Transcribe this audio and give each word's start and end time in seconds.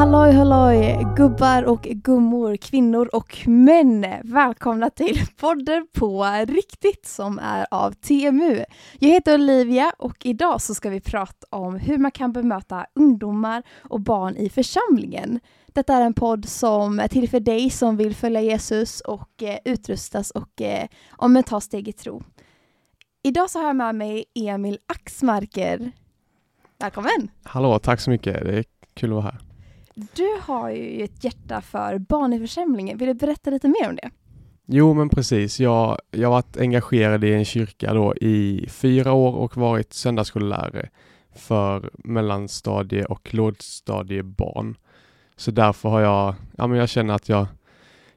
Halloj 0.00 0.32
halloj 0.32 1.06
gubbar 1.16 1.62
och 1.62 1.82
gummor, 1.82 2.56
kvinnor 2.56 3.10
och 3.12 3.38
män. 3.46 4.06
Välkomna 4.22 4.90
till 4.90 5.26
podden 5.40 5.86
på 5.92 6.24
riktigt 6.48 7.06
som 7.06 7.38
är 7.38 7.66
av 7.70 7.92
TMU. 7.92 8.64
Jag 8.98 9.08
heter 9.08 9.34
Olivia 9.34 9.92
och 9.98 10.26
idag 10.26 10.60
så 10.60 10.74
ska 10.74 10.90
vi 10.90 11.00
prata 11.00 11.46
om 11.50 11.74
hur 11.74 11.98
man 11.98 12.10
kan 12.10 12.32
bemöta 12.32 12.86
ungdomar 12.94 13.62
och 13.78 14.00
barn 14.00 14.36
i 14.36 14.48
församlingen. 14.48 15.40
Detta 15.66 15.94
är 15.94 16.00
en 16.00 16.14
podd 16.14 16.48
som 16.48 17.00
är 17.00 17.08
till 17.08 17.28
för 17.28 17.40
dig 17.40 17.70
som 17.70 17.96
vill 17.96 18.14
följa 18.14 18.40
Jesus 18.40 19.00
och 19.00 19.42
eh, 19.42 19.58
utrustas 19.64 20.30
och 20.30 20.60
eh, 20.60 20.88
om 21.10 21.42
ta 21.46 21.60
steg 21.60 21.88
i 21.88 21.92
tro. 21.92 22.22
Idag 23.22 23.50
så 23.50 23.58
har 23.58 23.66
jag 23.66 23.76
med 23.76 23.94
mig 23.94 24.24
Emil 24.34 24.78
Axmarker. 24.86 25.92
Välkommen! 26.78 27.30
Hallå, 27.42 27.78
tack 27.78 28.00
så 28.00 28.10
mycket. 28.10 28.44
Det 28.44 28.58
är 28.58 28.64
kul 28.94 29.10
att 29.10 29.14
vara 29.14 29.24
här. 29.24 29.49
Du 30.14 30.40
har 30.42 30.70
ju 30.70 31.04
ett 31.04 31.24
hjärta 31.24 31.60
för 31.60 31.98
barn 31.98 32.32
i 32.32 32.38
församlingen. 32.38 32.98
Vill 32.98 33.08
du 33.08 33.14
berätta 33.14 33.50
lite 33.50 33.68
mer 33.68 33.88
om 33.88 33.96
det? 33.96 34.10
Jo, 34.66 34.94
men 34.94 35.08
precis. 35.08 35.60
Jag, 35.60 35.98
jag 36.10 36.28
har 36.28 36.32
varit 36.32 36.56
engagerad 36.56 37.24
i 37.24 37.32
en 37.32 37.44
kyrka 37.44 37.94
då 37.94 38.14
i 38.16 38.66
fyra 38.68 39.12
år 39.12 39.32
och 39.32 39.56
varit 39.56 39.92
söndagsskollärare 39.92 40.88
för 41.34 41.90
mellanstadie 42.04 43.04
och 43.04 43.34
lågstadiebarn. 43.34 44.76
Så 45.36 45.50
därför 45.50 45.88
har 45.88 46.00
jag, 46.00 46.34
ja 46.56 46.66
men 46.66 46.78
jag 46.78 46.88
känner 46.88 47.14
att 47.14 47.28
jag, 47.28 47.46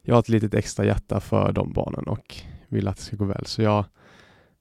jag 0.02 0.15
har 0.15 0.19
ett 0.19 0.29
litet 0.29 0.53
extra 0.53 0.85
hjärta 0.85 1.19
för 1.19 1.52
de 1.52 1.73
barnen 1.73 2.07
och 2.07 2.35
vill 2.67 2.88
att 2.88 2.97
det 2.97 3.03
ska 3.03 3.15
gå 3.15 3.25
väl. 3.25 3.45
Så 3.45 3.61
jag, 3.61 3.85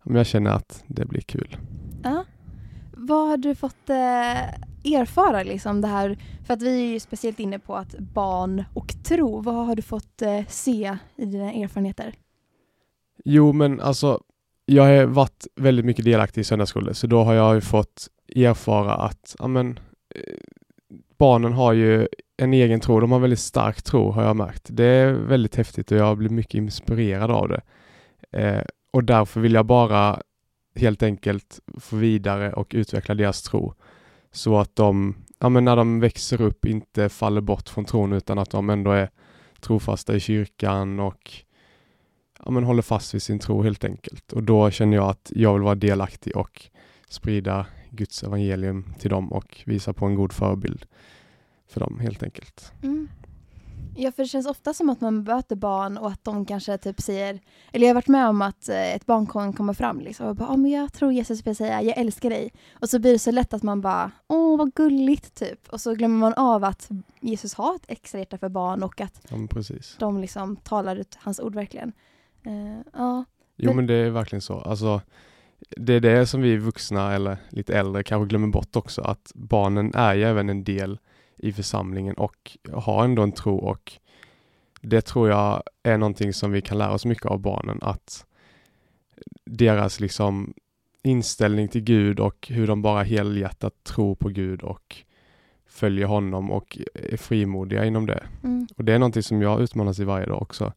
jag 0.04 0.27
känner 0.27 0.50
att 0.50 0.84
det 0.86 1.04
blir 1.04 1.20
kul. 1.20 1.56
Ja. 2.04 2.24
Vad 3.05 3.28
har 3.28 3.36
du 3.36 3.55
fått 3.55 3.91
eh, 3.91 4.95
erfara 4.95 5.42
liksom 5.42 5.81
det 5.81 5.89
här? 5.89 6.19
För 6.47 6.55
att 6.55 6.62
vi 6.62 6.89
är 6.89 6.92
ju 6.92 7.00
speciellt 7.00 7.41
inne 7.41 7.59
på 7.59 7.77
att 7.77 7.98
barn 7.98 8.64
och 8.75 8.94
tro. 9.05 9.41
Vad 9.41 9.67
har 9.67 9.77
du 9.77 9.83
fått 9.83 10.22
eh, 10.22 10.41
se 10.48 10.97
i 11.17 11.25
dina 11.25 11.53
erfarenheter? 11.53 12.14
Jo, 13.25 13.53
men 13.53 13.81
alltså 13.81 14.20
jag 14.67 14.83
har 14.83 15.05
varit 15.05 15.47
väldigt 15.56 15.84
mycket 15.84 16.05
delaktig 16.05 16.41
i 16.41 16.44
söndagsskolor, 16.44 16.92
så 16.92 17.06
då 17.06 17.22
har 17.22 17.34
jag 17.34 17.55
ju 17.55 17.61
fått 17.61 18.09
erfara 18.36 18.94
att 18.94 19.37
amen, 19.39 19.78
eh, 20.14 20.20
barnen 21.19 21.53
har 21.53 21.72
ju 21.72 22.09
en 22.37 22.55
egen 22.55 22.81
tro. 22.81 23.00
De 23.00 23.12
har 23.12 23.19
väldigt 23.19 23.39
stark 23.39 23.83
tro 23.83 24.11
har 24.11 24.22
jag 24.22 24.37
märkt. 24.37 24.66
Det 24.70 24.84
är 24.84 25.12
väldigt 25.12 25.56
häftigt 25.56 25.92
och 25.92 25.98
jag 25.98 26.19
blir 26.19 26.31
mycket 26.31 26.55
inspirerad 26.55 27.31
av 27.31 27.48
det. 27.48 27.61
Eh, 28.39 28.64
och 28.92 29.05
därför 29.05 29.41
vill 29.41 29.55
jag 29.55 29.66
bara 29.66 30.22
helt 30.75 31.03
enkelt 31.03 31.61
få 31.81 31.97
vidare 31.97 32.53
och 32.53 32.73
utveckla 32.75 33.15
deras 33.15 33.42
tro. 33.42 33.75
Så 34.33 34.59
att 34.59 34.77
de, 34.77 35.15
ja, 35.39 35.48
men 35.48 35.65
när 35.65 35.77
de 35.77 36.01
växer 36.01 36.41
upp, 36.41 36.65
inte 36.65 37.09
faller 37.09 37.41
bort 37.41 37.69
från 37.69 37.84
tron 37.84 38.12
utan 38.12 38.39
att 38.39 38.51
de 38.51 38.70
ändå 38.70 38.91
är 38.91 39.11
trofasta 39.61 40.15
i 40.15 40.20
kyrkan 40.20 41.00
och 41.00 41.33
ja, 42.45 42.50
men 42.50 42.65
håller 42.65 42.83
fast 42.83 43.15
vid 43.15 43.23
sin 43.23 43.39
tro 43.39 43.62
helt 43.62 43.84
enkelt. 43.84 44.33
Och 44.33 44.43
då 44.43 44.70
känner 44.70 44.97
jag 44.97 45.09
att 45.09 45.33
jag 45.34 45.53
vill 45.53 45.62
vara 45.62 45.75
delaktig 45.75 46.37
och 46.37 46.67
sprida 47.09 47.67
Guds 47.91 48.23
evangelium 48.23 48.95
till 48.98 49.11
dem 49.11 49.33
och 49.33 49.62
visa 49.67 49.93
på 49.93 50.06
en 50.06 50.15
god 50.15 50.33
förebild 50.33 50.87
för 51.69 51.81
dem 51.81 52.00
helt 52.00 52.23
enkelt. 52.23 52.73
Mm. 52.83 53.09
Ja, 53.96 54.12
för 54.12 54.22
det 54.22 54.28
känns 54.28 54.46
ofta 54.46 54.74
som 54.74 54.90
att 54.90 55.00
man 55.00 55.22
möter 55.22 55.56
barn 55.56 55.98
och 55.98 56.08
att 56.08 56.24
de 56.24 56.46
kanske 56.46 56.78
typ 56.78 57.00
säger, 57.00 57.40
eller 57.72 57.86
jag 57.86 57.90
har 57.90 57.94
varit 57.94 58.08
med 58.08 58.28
om 58.28 58.42
att 58.42 58.68
eh, 58.68 58.94
ett 58.94 59.06
barn 59.06 59.26
kan 59.26 59.52
komma 59.52 59.74
fram 59.74 60.00
liksom 60.00 60.26
och 60.26 60.36
bara, 60.36 60.48
oh, 60.48 60.56
men 60.56 60.70
jag 60.70 60.92
tror 60.92 61.12
Jesus 61.12 61.46
vill 61.46 61.56
säga, 61.56 61.82
jag 61.82 61.98
älskar 61.98 62.30
dig. 62.30 62.52
Och 62.72 62.90
så 62.90 62.98
blir 62.98 63.12
det 63.12 63.18
så 63.18 63.30
lätt 63.30 63.54
att 63.54 63.62
man 63.62 63.80
bara, 63.80 64.10
åh 64.28 64.58
vad 64.58 64.74
gulligt 64.74 65.34
typ. 65.34 65.68
Och 65.68 65.80
så 65.80 65.94
glömmer 65.94 66.16
man 66.16 66.34
av 66.34 66.64
att 66.64 66.91
Jesus 67.20 67.54
har 67.54 67.75
ett 67.75 67.84
extra 67.88 68.19
hjärta 68.19 68.38
för 68.38 68.48
barn 68.48 68.82
och 68.82 69.00
att 69.00 69.26
ja, 69.28 69.36
de 69.98 70.20
liksom 70.20 70.56
talar 70.56 70.97
ut 70.97 71.19
hans 71.20 71.41
ord 71.41 71.54
verkligen. 71.54 71.92
Uh, 72.47 72.81
ja. 72.92 73.25
Jo 73.56 73.72
men 73.72 73.86
det 73.86 73.94
är 73.94 74.10
verkligen 74.10 74.42
så. 74.42 74.60
Alltså, 74.60 75.00
det 75.76 75.92
är 75.92 76.00
det 76.00 76.26
som 76.26 76.42
vi 76.42 76.56
vuxna 76.56 77.14
eller 77.14 77.36
lite 77.48 77.78
äldre 77.78 78.02
kanske 78.02 78.28
glömmer 78.28 78.48
bort 78.48 78.76
också, 78.76 79.02
att 79.02 79.32
barnen 79.34 79.94
är 79.94 80.14
ju 80.14 80.25
även 80.25 80.48
en 80.48 80.64
del 80.64 80.98
i 81.37 81.53
församlingen 81.53 82.15
och 82.15 82.56
har 82.72 83.04
ändå 83.04 83.22
en 83.22 83.32
tro 83.32 83.56
och 83.56 83.93
det 84.81 85.00
tror 85.00 85.28
jag 85.28 85.62
är 85.82 85.98
någonting 85.98 86.32
som 86.32 86.53
vi 86.53 86.62
kan 86.62 86.78
lära 86.78 86.93
oss 86.93 87.04
mycket 87.04 87.26
av 87.26 87.38
barnen, 87.38 87.78
att 87.82 88.26
deras 89.44 90.00
liksom 90.00 90.54
inställning 91.03 91.69
till 91.69 91.81
Gud 91.81 92.20
och 92.20 92.48
hur 92.50 92.66
de 92.66 92.82
bara 92.82 93.03
helhjärtat 93.03 93.84
tror 93.84 94.15
på 94.15 94.28
Gud 94.28 94.62
och 94.62 94.97
följer 95.66 96.06
honom 96.06 96.50
och 96.50 96.78
är 96.94 97.16
frimodiga 97.16 97.84
inom 97.84 98.06
det. 98.06 98.25
Mm. 98.44 98.66
Och 98.76 98.84
det 98.84 98.93
är 98.93 98.99
någonting 98.99 99.22
som 99.22 99.43
jag 99.43 99.60
utmanas 99.60 99.99
i 99.99 100.04
varje 100.04 100.26
dag 100.26 100.43
också 100.43 100.72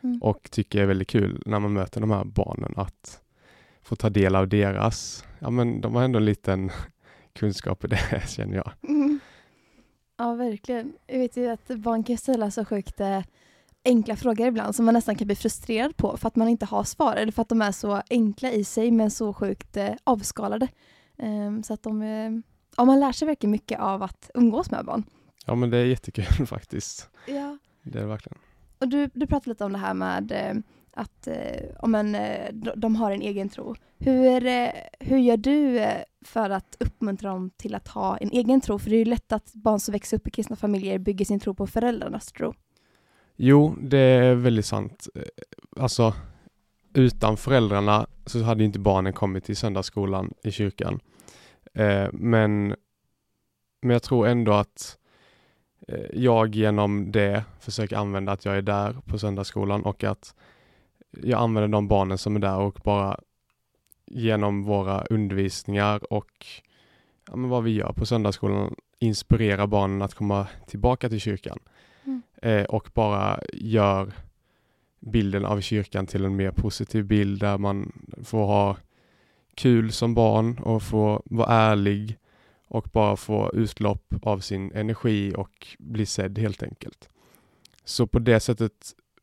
mm. 0.00 0.22
och 0.22 0.50
tycker 0.50 0.82
är 0.82 0.86
väldigt 0.86 1.08
kul 1.08 1.42
när 1.46 1.58
man 1.58 1.72
möter 1.72 2.00
de 2.00 2.10
här 2.10 2.24
barnen 2.24 2.72
att 2.76 3.20
få 3.82 3.96
ta 3.96 4.10
del 4.10 4.36
av 4.36 4.48
deras, 4.48 5.24
ja 5.38 5.50
men 5.50 5.80
de 5.80 5.94
har 5.94 6.02
ändå 6.02 6.18
en 6.18 6.24
liten 6.24 6.70
kunskap 7.32 7.84
i 7.84 7.88
det 7.88 8.22
känner 8.28 8.56
jag. 8.56 8.72
Mm. 8.88 9.20
Ja, 10.20 10.34
verkligen. 10.34 10.92
Jag 11.06 11.18
vet 11.18 11.36
ju 11.36 11.48
att 11.48 11.68
barn 11.68 12.04
kan 12.04 12.18
ställa 12.18 12.50
så 12.50 12.64
sjukt 12.64 13.00
eh, 13.00 13.22
enkla 13.84 14.16
frågor 14.16 14.46
ibland 14.46 14.74
som 14.74 14.84
man 14.84 14.94
nästan 14.94 15.16
kan 15.16 15.26
bli 15.26 15.36
frustrerad 15.36 15.96
på 15.96 16.16
för 16.16 16.28
att 16.28 16.36
man 16.36 16.48
inte 16.48 16.66
har 16.66 16.84
svar 16.84 17.16
eller 17.16 17.32
för 17.32 17.42
att 17.42 17.48
de 17.48 17.62
är 17.62 17.72
så 17.72 18.02
enkla 18.10 18.50
i 18.50 18.64
sig 18.64 18.90
men 18.90 19.10
så 19.10 19.32
sjukt 19.32 19.76
eh, 19.76 19.90
avskalade. 20.04 20.68
Um, 21.16 21.62
så 21.62 21.74
att 21.74 21.82
de, 21.82 22.02
eh, 22.02 22.30
ja, 22.76 22.84
man 22.84 23.00
lär 23.00 23.12
sig 23.12 23.26
verkligen 23.26 23.50
mycket 23.50 23.80
av 23.80 24.02
att 24.02 24.30
umgås 24.34 24.70
med 24.70 24.84
barn. 24.84 25.04
Ja, 25.46 25.54
men 25.54 25.70
det 25.70 25.78
är 25.78 25.84
jättekul 25.84 26.46
faktiskt. 26.46 27.10
Ja. 27.26 27.58
Det 27.82 27.98
är 27.98 28.02
det 28.02 28.08
verkligen. 28.08 28.38
Och 28.78 28.88
du, 28.88 29.10
du 29.14 29.26
pratade 29.26 29.50
lite 29.50 29.64
om 29.64 29.72
det 29.72 29.78
här 29.78 29.94
med 29.94 30.32
eh, 30.32 30.62
att 31.00 31.26
eh, 31.26 31.34
om 31.78 31.94
en, 31.94 32.14
eh, 32.14 32.52
de 32.76 32.96
har 32.96 33.10
en 33.10 33.22
egen 33.22 33.48
tro. 33.48 33.74
Hur, 33.98 34.46
eh, 34.46 34.70
hur 35.00 35.18
gör 35.18 35.36
du 35.36 35.78
eh, 35.78 36.02
för 36.24 36.50
att 36.50 36.76
uppmuntra 36.80 37.30
dem 37.30 37.50
till 37.56 37.74
att 37.74 37.88
ha 37.88 38.16
en 38.16 38.30
egen 38.30 38.60
tro? 38.60 38.78
För 38.78 38.90
det 38.90 38.96
är 38.96 38.98
ju 38.98 39.04
lätt 39.04 39.32
att 39.32 39.52
barn 39.54 39.80
som 39.80 39.92
växer 39.92 40.16
upp 40.16 40.28
i 40.28 40.30
kristna 40.30 40.56
familjer 40.56 40.98
bygger 40.98 41.24
sin 41.24 41.40
tro 41.40 41.54
på 41.54 41.66
föräldrarnas 41.66 42.26
tro. 42.26 42.54
Jo, 43.36 43.76
det 43.80 43.98
är 43.98 44.34
väldigt 44.34 44.66
sant. 44.66 45.08
Eh, 45.14 45.22
alltså, 45.82 46.14
utan 46.94 47.36
föräldrarna 47.36 48.06
så 48.26 48.42
hade 48.42 48.64
inte 48.64 48.78
barnen 48.78 49.12
kommit 49.12 49.44
till 49.44 49.56
söndagsskolan 49.56 50.34
i 50.42 50.50
kyrkan. 50.50 51.00
Men, 52.12 52.74
men 53.82 53.90
jag 53.90 54.02
tror 54.02 54.26
ändå 54.26 54.52
att 54.52 54.98
jag 56.12 56.54
genom 56.54 57.12
det 57.12 57.44
försöker 57.60 57.96
använda 57.96 58.32
att 58.32 58.44
jag 58.44 58.56
är 58.56 58.62
där 58.62 58.96
på 59.06 59.18
söndagsskolan 59.18 59.82
och 59.82 60.04
att 60.04 60.34
jag 61.10 61.40
använder 61.40 61.68
de 61.68 61.88
barnen 61.88 62.18
som 62.18 62.36
är 62.36 62.40
där 62.40 62.58
och 62.58 62.78
bara 62.84 63.20
genom 64.06 64.62
våra 64.62 65.04
undervisningar 65.04 66.12
och 66.12 66.46
ja, 67.28 67.32
vad 67.36 67.64
vi 67.64 67.70
gör 67.70 67.92
på 67.92 68.06
söndagsskolan 68.06 68.74
inspirerar 68.98 69.66
barnen 69.66 70.02
att 70.02 70.14
komma 70.14 70.46
tillbaka 70.66 71.08
till 71.08 71.20
kyrkan 71.20 71.58
mm. 72.04 72.22
eh, 72.42 72.64
och 72.64 72.90
bara 72.94 73.40
gör 73.52 74.12
bilden 75.00 75.44
av 75.44 75.60
kyrkan 75.60 76.06
till 76.06 76.24
en 76.24 76.36
mer 76.36 76.50
positiv 76.50 77.04
bild 77.04 77.40
där 77.40 77.58
man 77.58 77.92
får 78.24 78.46
ha 78.46 78.76
kul 79.54 79.92
som 79.92 80.14
barn 80.14 80.58
och 80.58 80.82
få 80.82 81.22
vara 81.24 81.48
ärlig 81.48 82.18
och 82.68 82.88
bara 82.92 83.16
få 83.16 83.50
utlopp 83.54 84.14
av 84.22 84.38
sin 84.38 84.72
energi 84.72 85.34
och 85.36 85.66
bli 85.78 86.06
sedd 86.06 86.38
helt 86.38 86.62
enkelt. 86.62 87.08
Så 87.84 88.06
på 88.06 88.18
det 88.18 88.40
sättet 88.40 88.72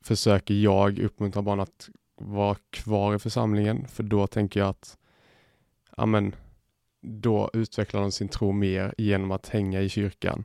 försöker 0.07 0.53
jag 0.53 0.99
uppmuntra 0.99 1.41
barn 1.41 1.59
att 1.59 1.89
vara 2.15 2.55
kvar 2.69 3.15
i 3.15 3.19
församlingen, 3.19 3.87
för 3.87 4.03
då 4.03 4.27
tänker 4.27 4.59
jag 4.59 4.69
att 4.69 4.97
amen, 5.91 6.35
då 7.01 7.49
utvecklar 7.53 8.01
de 8.01 8.11
sin 8.11 8.27
tro 8.27 8.51
mer 8.51 8.93
genom 8.97 9.31
att 9.31 9.49
hänga 9.49 9.81
i 9.81 9.89
kyrkan 9.89 10.43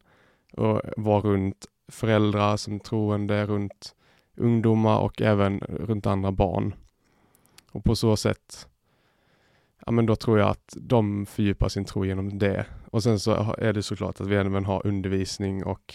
och 0.53 0.81
vara 0.97 1.21
runt 1.21 1.67
föräldrar 1.89 2.57
som 2.57 2.81
troende, 2.81 3.47
runt 3.47 3.95
ungdomar 4.37 4.99
och 4.99 5.23
även 5.23 5.61
runt 5.61 6.07
andra 6.07 6.33
barn. 6.33 6.75
Och 7.73 7.85
på 7.85 7.97
så 7.97 8.17
sätt, 8.17 8.69
ja 9.87 9.93
men 9.93 10.07
då 10.07 10.17
tror 10.17 10.39
jag 10.39 10.49
att 10.49 10.77
de 10.81 11.27
fördjupar 11.27 11.69
sin 11.69 11.85
tro 11.85 12.05
genom 12.05 12.39
det. 12.39 12.67
Och 12.91 13.03
sen 13.03 13.21
så 13.21 13.55
är 13.59 13.73
det 13.73 13.83
såklart 13.83 14.21
att 14.21 14.27
vi 14.27 14.37
även 14.37 14.65
har 14.65 14.87
undervisning 14.87 15.65
och 15.65 15.95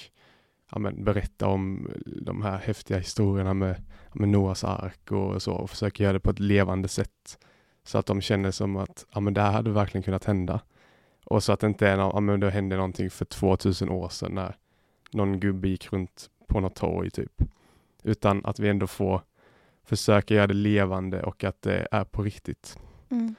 ja, 0.72 0.80
men, 0.80 1.04
berätta 1.04 1.48
om 1.48 1.88
eh, 1.88 2.12
de 2.22 2.42
här 2.42 2.58
häftiga 2.58 2.98
historierna 2.98 3.54
med, 3.54 3.84
med 4.14 4.30
Noas 4.30 4.64
ark 4.64 5.12
och 5.12 5.42
så 5.42 5.54
och 5.54 5.70
försöka 5.70 6.04
göra 6.04 6.14
det 6.14 6.20
på 6.20 6.32
ett 6.32 6.40
levande 6.40 6.88
sätt. 6.88 7.40
Så 7.84 7.98
att 7.98 8.06
de 8.06 8.22
känner 8.22 8.52
som 8.52 8.78
att 8.78 9.06
ja, 9.14 9.20
men 9.20 9.34
det 9.34 9.42
här 9.42 9.52
hade 9.52 9.72
verkligen 9.72 10.04
kunnat 10.04 10.26
hända. 10.26 10.60
Och 11.26 11.44
så 11.44 11.54
att 11.54 11.60
det 11.60 11.68
inte 11.68 11.88
är 11.88 11.98
någon, 11.98 12.12
ja, 12.14 12.20
men 12.20 12.40
det 12.40 12.50
hände 12.50 12.76
någonting 12.76 13.10
för 13.10 13.26
2000 13.26 13.90
år 13.90 14.10
sedan 14.10 14.36
när 14.36 14.56
någon 15.12 15.40
gubbe 15.40 15.68
gick 15.68 15.94
runt 15.94 16.30
på 16.48 16.60
något 16.60 16.76
torg 16.76 17.10
typ. 17.10 17.42
Utan 18.04 18.46
att 18.46 18.60
vi 18.60 18.70
ändå 18.70 18.88
får 18.88 19.22
försöka 19.84 20.34
göra 20.34 20.48
det 20.48 20.54
levande 20.54 21.24
och 21.24 21.44
att 21.44 21.62
det 21.62 21.88
är 21.92 22.04
på 22.04 22.24
riktigt. 22.24 22.80
Mm. 23.10 23.36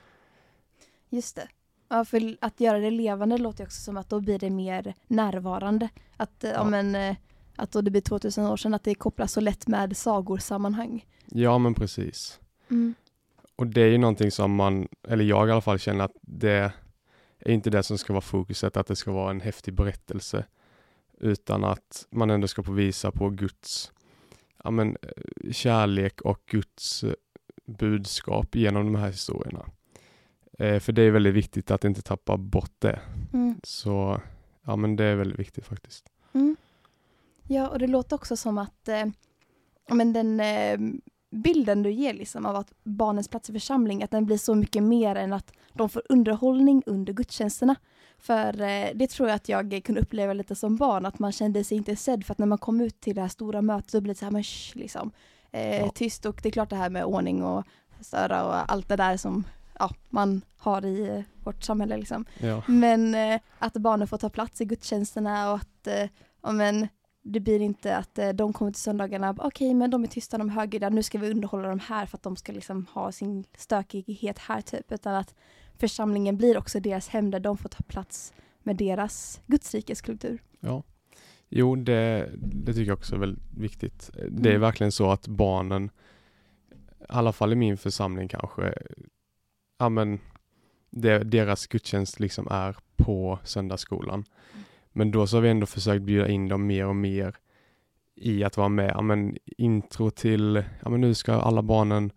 Just 1.09 1.37
det. 1.37 1.49
Ja, 1.89 2.05
för 2.05 2.37
att 2.41 2.61
göra 2.61 2.79
det 2.79 2.91
levande 2.91 3.39
låter 3.39 3.65
också 3.65 3.81
som 3.81 3.97
att 3.97 4.09
då 4.09 4.21
blir 4.21 4.39
det 4.39 4.51
mer 4.51 4.95
närvarande. 5.07 5.89
Att, 6.17 6.35
ja. 6.41 6.49
Ja. 6.49 6.65
men, 6.65 6.95
eh, 6.95 7.17
att 7.57 7.73
då 7.73 7.81
det 7.81 7.91
blir 7.91 8.01
2000 8.01 8.47
år 8.47 8.57
sedan, 8.57 8.75
att 8.75 8.85
det 8.85 8.95
kopplas 8.95 9.33
så 9.33 9.41
lätt 9.41 9.67
med 9.67 9.97
sagorsammanhang. 9.97 11.07
Ja, 11.27 11.59
men 11.59 11.75
precis. 11.75 12.41
Mm. 12.71 12.95
Och 13.57 13.67
det 13.67 13.81
är 13.81 13.89
ju 13.89 13.99
någonting 13.99 14.31
som 14.31 14.55
man, 14.55 14.89
eller 15.09 15.25
jag 15.25 15.49
i 15.49 15.53
alla 15.53 15.61
fall 15.61 15.79
känner 15.79 16.05
att 16.05 16.17
det 16.23 16.73
är 17.39 17.53
inte 17.53 17.71
det 17.71 17.83
som 17.83 17.99
ska 17.99 18.13
vara 18.13 18.21
fokuset, 18.21 18.77
att 18.77 18.87
det 18.87 18.97
ska 18.97 19.13
vara 19.13 19.31
en 19.31 19.41
häftig 19.41 19.75
berättelse. 19.75 20.45
Utan 21.21 21.65
att 21.65 22.07
man 22.11 22.31
ändå 22.31 22.49
ska 22.49 22.63
få 22.63 22.73
visa 22.73 23.11
på 23.11 23.31
Guds 23.31 23.93
ja, 24.65 24.71
men, 24.71 24.97
eh, 25.03 25.53
kärlek 25.53 26.21
och 26.21 26.43
Guds 26.47 27.05
eh, 27.05 27.13
budskap 27.67 28.55
genom 28.55 28.93
de 28.93 28.95
här 28.95 29.11
historierna. 29.11 29.67
Eh, 30.59 30.81
för 30.81 30.93
det 30.93 31.03
är 31.03 31.11
väldigt 31.11 31.35
viktigt 31.35 31.71
att 31.71 31.85
inte 31.85 32.03
tappa 32.03 32.37
bort 32.37 32.73
det. 32.79 33.01
Mm. 33.33 33.61
Så 33.63 34.21
ja, 34.67 34.77
men 34.77 34.97
det 34.97 35.05
är 35.05 35.17
väldigt 35.17 35.39
viktigt 35.39 35.67
faktiskt. 35.67 36.07
Mm. 36.33 36.57
Ja, 37.47 37.69
och 37.69 37.79
det 37.79 37.87
låter 37.87 38.17
också 38.17 38.37
som 38.37 38.59
att 38.59 38.89
eh, 38.89 39.05
men 39.91 40.13
den 40.13 40.41
eh, 40.41 40.79
bilden 41.31 41.83
du 41.83 41.91
ger 41.91 42.15
liksom 42.15 42.47
av 42.47 42.57
att 42.57 42.73
barnens 42.85 43.29
plats 43.29 43.51
i 43.51 43.53
församling, 43.53 44.03
att 44.03 44.11
den 44.11 44.27
blir 44.27 44.39
så 44.39 44.55
mycket 44.55 44.83
mer 44.83 45.15
än 45.17 45.33
att 45.33 45.53
de 45.73 45.89
får 45.89 46.03
underhållning 46.09 46.83
under 46.87 47.13
gudstjänsterna. 47.13 47.75
För 48.19 48.61
eh, 48.61 48.89
det 48.95 49.07
tror 49.11 49.29
jag 49.29 49.37
att 49.37 49.49
jag 49.49 49.83
kunde 49.85 50.01
uppleva 50.01 50.33
lite 50.33 50.55
som 50.55 50.77
barn, 50.77 51.07
att 51.07 51.19
man 51.19 51.33
kände 51.33 51.65
sig 51.65 51.77
inte 51.77 51.97
sedd 51.97 52.27
för 52.27 52.33
att 52.33 52.39
när 52.39 52.47
man 52.47 52.59
kom 52.59 52.81
ut 52.81 53.01
till 53.01 53.15
det 53.15 53.21
här 53.21 53.29
stora 53.29 53.63
mötet 53.63 53.91
så 53.91 54.01
blir 54.01 54.15
det 54.15 54.19
så 54.19 54.25
här, 54.25 54.33
men 54.33 54.45
shh, 54.45 54.77
liksom, 54.79 55.11
eh, 55.51 55.79
Ja. 55.81 55.91
tyst 55.91 56.27
och 56.27 56.41
det 56.43 56.49
är 56.49 56.53
klart 56.53 56.71
det 56.71 56.77
här 56.77 56.91
med 56.91 57.05
ordning 57.05 57.43
och 57.45 57.65
störa 58.01 58.45
och 58.45 58.73
allt 58.73 58.89
det 58.89 58.97
där 58.97 59.17
som 59.17 59.45
ja, 59.79 59.91
man 60.09 60.43
har 60.57 60.85
i 60.85 61.09
eh, 61.09 61.21
vårt 61.45 61.63
samhälle 61.63 61.97
liksom. 61.97 62.25
Ja, 62.41 62.63
Men 62.69 63.15
eh, 63.15 63.41
att 63.59 63.73
barnen 63.75 64.09
får 64.09 64.19
ta 64.19 64.31
plats 64.31 64.61
i 64.61 64.65
gudstjänsterna 64.65 65.51
och 65.53 65.57
att 65.57 65.87
eh, 65.87 66.09
ja, 66.43 66.53
men, 66.53 66.89
det 67.23 67.41
blir 67.41 67.61
inte 67.61 67.97
att 67.97 68.19
eh, 68.19 68.29
de 68.29 68.53
kommer 68.53 68.73
till 68.73 68.83
söndagarna, 68.83 69.35
okej 69.39 69.75
men 69.75 69.91
de 69.91 70.03
är 70.05 70.07
tysta, 70.09 70.39
de 70.39 70.49
är 70.49 70.53
högljudda, 70.53 70.89
nu 70.89 71.03
ska 71.03 71.19
vi 71.19 71.31
underhålla 71.31 71.69
dem 71.69 71.81
här 71.81 72.07
för 72.07 72.17
att 72.17 72.23
de 72.23 72.37
ska 72.37 72.53
liksom 72.53 72.87
ha 72.93 73.13
sin 73.13 73.45
stökighet 73.57 74.39
här 74.39 74.61
typ. 74.61 74.93
Utan 74.93 75.15
att 75.15 75.35
församlingen 75.79 76.37
blir 76.37 76.59
också 76.59 76.81
deras 76.81 77.09
hem 77.09 77.31
där 77.31 77.41
de 77.41 77.57
får 77.59 77.69
ta 77.69 77.83
plats 77.83 78.33
med 78.63 78.77
deras 78.77 79.41
gudsrikes 79.47 80.01
kultur. 80.01 80.43
ja. 80.61 80.83
Jo, 81.51 81.77
det, 81.77 82.31
det 82.37 82.73
tycker 82.75 82.89
jag 82.91 82.99
också 82.99 83.15
är 83.15 83.19
väldigt 83.19 83.45
viktigt. 83.57 84.11
Det 84.31 84.49
är 84.49 84.55
Mm. 84.55 84.61
verkligen 84.61 84.93
så 84.93 85.11
att 85.11 85.27
barnen, 85.29 85.91
i 87.01 87.05
alla 87.09 87.33
fall 87.33 87.53
i 87.53 87.57
min 87.57 87.77
församling 87.77 88.29
kanske, 88.29 88.75
ja 89.79 89.89
men 89.89 90.21
det, 90.91 91.19
deras 91.19 91.67
gudstjänst 91.67 92.21
liksom 92.21 92.49
är 92.51 92.77
på 92.97 93.39
söndagsskolan. 93.45 94.25
Men 94.93 95.11
då 95.11 95.27
så 95.27 95.37
har 95.37 95.43
vi 95.43 95.49
ändå 95.49 95.67
försökt 95.67 96.03
bjuda 96.03 96.29
in 96.29 96.49
dem 96.49 96.67
mer 96.67 96.87
och 96.87 96.97
mer 96.97 97.37
i 98.15 98.45
att 98.45 98.57
vara 98.57 98.69
med, 98.69 98.91
ja 98.95 99.03
men 99.03 99.37
intro 99.45 100.11
till, 100.11 100.65
ja 100.83 100.91
men 100.91 101.01
nu 101.01 101.15
ska 101.15 101.33
alla 101.33 101.63
barnen 101.63 102.13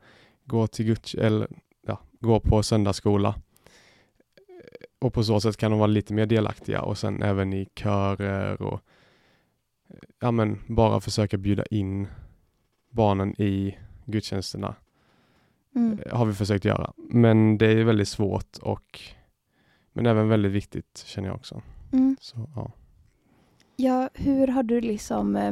gå 0.45 0.67
till 0.67 0.85
guds, 0.85 1.15
eller 1.15 1.47
ja, 1.81 1.99
gå 2.19 2.39
på 2.39 2.63
söndagsskola. 2.63 3.35
Och 4.99 5.13
på 5.13 5.23
så 5.23 5.41
sätt 5.41 5.57
kan 5.57 5.71
de 5.71 5.79
vara 5.79 5.87
lite 5.87 6.13
mer 6.13 6.25
delaktiga 6.25 6.81
och 6.81 6.97
sen 6.97 7.23
även 7.23 7.53
i 7.53 7.67
körer 7.75 8.61
och 8.61 8.81
ja 10.19 10.31
men 10.31 10.59
bara 10.67 10.99
försöka 10.99 11.37
bjuda 11.37 11.65
in 11.65 12.07
barnen 12.89 13.41
i 13.41 13.77
gudstjänsterna 14.05 14.75
Mm. 15.75 15.99
eh, 16.05 16.17
har 16.17 16.25
vi 16.25 16.33
försökt 16.33 16.65
göra. 16.65 16.93
Men 16.97 17.57
det 17.57 17.65
är 17.65 17.83
väldigt 17.83 18.07
svårt 18.07 18.57
och 18.57 19.01
men 19.93 20.05
även 20.05 20.29
väldigt 20.29 20.51
viktigt 20.51 21.03
känner 21.07 21.27
jag 21.27 21.35
också. 21.35 21.61
Mm. 21.93 22.17
Så, 22.19 22.37
ja. 22.55 22.71
Ja, 23.75 24.09
hur 24.13 24.47
har 24.47 24.63
du 24.63 24.81
liksom 24.81 25.35
eh, 25.35 25.51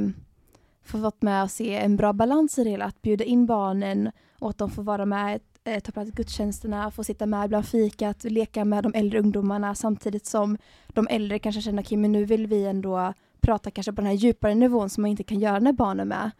fått 0.83 1.21
med 1.21 1.43
att 1.43 1.51
se 1.51 1.75
en 1.75 1.97
bra 1.97 2.13
balans 2.13 2.59
i 2.59 2.63
det 2.63 2.69
hela? 2.69 2.85
Att 2.85 3.01
bjuda 3.01 3.23
in 3.23 3.45
barnen 3.45 4.11
och 4.39 4.49
att 4.49 4.57
de 4.57 4.69
får 4.69 4.83
vara 4.83 5.05
med, 5.05 5.41
eh, 5.63 5.79
ta 5.79 5.91
plats 5.91 6.09
i 6.09 6.13
gudstjänsterna, 6.13 6.91
få 6.91 7.03
sitta 7.03 7.25
med 7.25 7.49
bland 7.49 7.65
fikat, 7.65 8.23
leka 8.23 8.65
med 8.65 8.83
de 8.83 8.93
äldre 8.95 9.19
ungdomarna 9.19 9.75
samtidigt 9.75 10.25
som 10.25 10.57
de 10.87 11.07
äldre 11.07 11.39
kanske 11.39 11.61
känner 11.61 11.83
att 11.83 11.91
men 11.91 12.11
nu 12.11 12.25
vill 12.25 12.47
vi 12.47 12.65
ändå 12.65 13.13
prata 13.41 13.71
kanske 13.71 13.93
på 13.93 14.01
den 14.01 14.05
här 14.05 14.13
djupare 14.13 14.55
nivån 14.55 14.89
som 14.89 15.01
man 15.01 15.11
inte 15.11 15.23
kan 15.23 15.39
göra 15.39 15.59
när 15.59 15.73
barnen 15.73 15.99
är 15.99 16.05
med. 16.05 16.31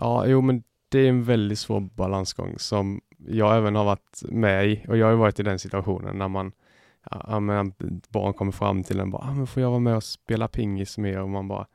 ja, 0.00 0.26
jo 0.26 0.40
men 0.40 0.62
det 0.88 0.98
är 0.98 1.08
en 1.08 1.24
väldigt 1.24 1.58
svår 1.58 1.80
balansgång 1.80 2.54
som 2.58 3.00
jag 3.28 3.56
även 3.56 3.74
har 3.74 3.84
varit 3.84 4.22
med 4.22 4.68
i 4.68 4.84
och 4.88 4.96
jag 4.96 5.06
har 5.06 5.12
ju 5.12 5.18
varit 5.18 5.40
i 5.40 5.42
den 5.42 5.58
situationen 5.58 6.18
när 6.18 6.28
man 6.28 6.52
ja, 7.10 7.40
men 7.40 7.72
barn 8.08 8.34
kommer 8.34 8.52
fram 8.52 8.84
till 8.84 9.00
en 9.00 9.10
bara, 9.10 9.22
ah, 9.22 9.34
men 9.34 9.46
får 9.46 9.62
jag 9.62 9.70
vara 9.70 9.80
med 9.80 9.96
och 9.96 10.04
spela 10.04 10.48
pingis 10.48 10.98
med 10.98 11.22
och 11.22 11.28
man 11.28 11.48
bara 11.48 11.66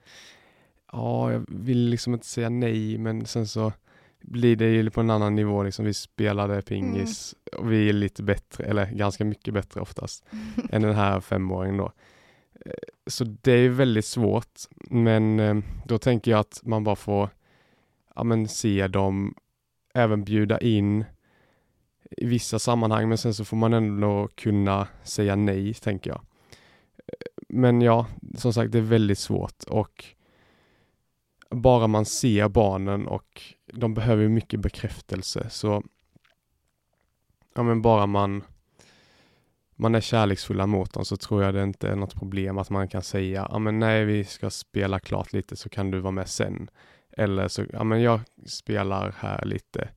ja, 0.92 1.31
jag 1.31 1.45
vill 1.48 1.89
liksom 1.89 2.13
inte 2.13 2.25
säga 2.25 2.50
nej 2.50 2.98
men 2.98 3.25
sen 3.25 3.48
så 3.48 3.71
blir 4.21 4.56
det 4.56 4.69
ju 4.69 4.89
på 4.89 5.01
en 5.01 5.10
annan 5.10 5.36
nivå 5.36 5.63
liksom. 5.63 5.86
Vi 5.86 5.94
spelade 5.94 6.62
pingis 6.62 7.36
och 7.57 7.71
vi 7.71 7.89
är 7.89 7.94
lite 7.94 8.24
bättre, 8.24 8.63
eller 8.63 8.86
ganska 8.86 9.25
mycket 9.25 9.54
bättre 9.54 9.81
oftast 9.81 10.25
än 10.69 10.81
den 10.81 10.95
här 10.95 11.19
femåringen 11.19 11.77
då. 11.77 11.92
Eh, 12.66 12.71
Så 13.07 13.24
det 13.24 13.51
är 13.51 13.69
väldigt 13.69 14.06
svårt, 14.06 14.59
men 14.89 15.39
eh, 15.39 15.56
då 15.86 15.98
tänker 15.98 16.31
jag 16.31 16.39
att 16.39 16.62
man 16.63 16.83
bara 16.83 16.95
får 16.95 17.30
ja, 18.15 18.24
men 18.24 18.48
se 18.48 18.88
dem, 18.88 19.36
även 19.94 20.24
bjuda 20.24 20.60
in 20.60 21.06
i 22.18 22.25
vissa 22.25 22.60
sammanhang, 22.60 23.10
men 23.10 23.18
sen 23.18 23.33
så 23.33 23.45
får 23.45 23.57
man 23.57 23.74
ändå 23.74 24.30
kunna 24.36 24.88
säga 25.04 25.36
nej, 25.36 25.74
tänker 25.74 26.10
jag. 26.10 26.21
Men 27.50 27.81
ja, 27.81 28.07
som 28.38 28.54
sagt, 28.54 28.71
det 28.71 28.77
är 28.77 28.81
väldigt 28.81 29.19
svårt 29.19 29.63
och 29.63 30.06
bara 31.50 31.88
man 31.88 32.06
ser 32.06 32.50
barnen 32.50 33.07
och 33.07 33.42
de 33.74 33.94
behöver 33.94 34.24
ju 34.24 34.30
mycket 34.30 34.59
bekräftelse, 34.59 35.50
så 35.50 35.83
ja, 37.56 37.63
men 37.63 37.81
bara 37.81 38.06
man 38.06 38.44
man 39.75 39.95
är 39.95 40.01
kärleksfulla 40.01 40.68
mot 40.68 40.94
dem 40.94 41.06
så 41.06 41.18
tror 41.18 41.44
jag 41.44 41.54
det 41.54 41.63
inte 41.63 41.89
är 41.89 41.95
något 41.95 42.16
problem 42.16 42.57
att 42.57 42.69
man 42.69 42.88
kan 42.88 43.01
säga, 43.01 43.48
ja 43.51 43.59
men 43.59 43.80
nej 43.80 44.06
vi 44.06 44.24
ska 44.24 44.50
spela 44.50 45.00
klart 45.00 45.33
lite 45.33 45.56
så 45.56 45.69
kan 45.69 45.92
du 45.92 46.00
vara 46.00 46.12
med 46.12 46.30
sen. 46.30 46.69
Eller 47.18 47.48
så, 47.48 47.65
ja 47.74 47.83
men 47.83 48.01
jag 48.01 48.19
spelar 48.45 49.15
här 49.18 49.45
lite 49.45 49.89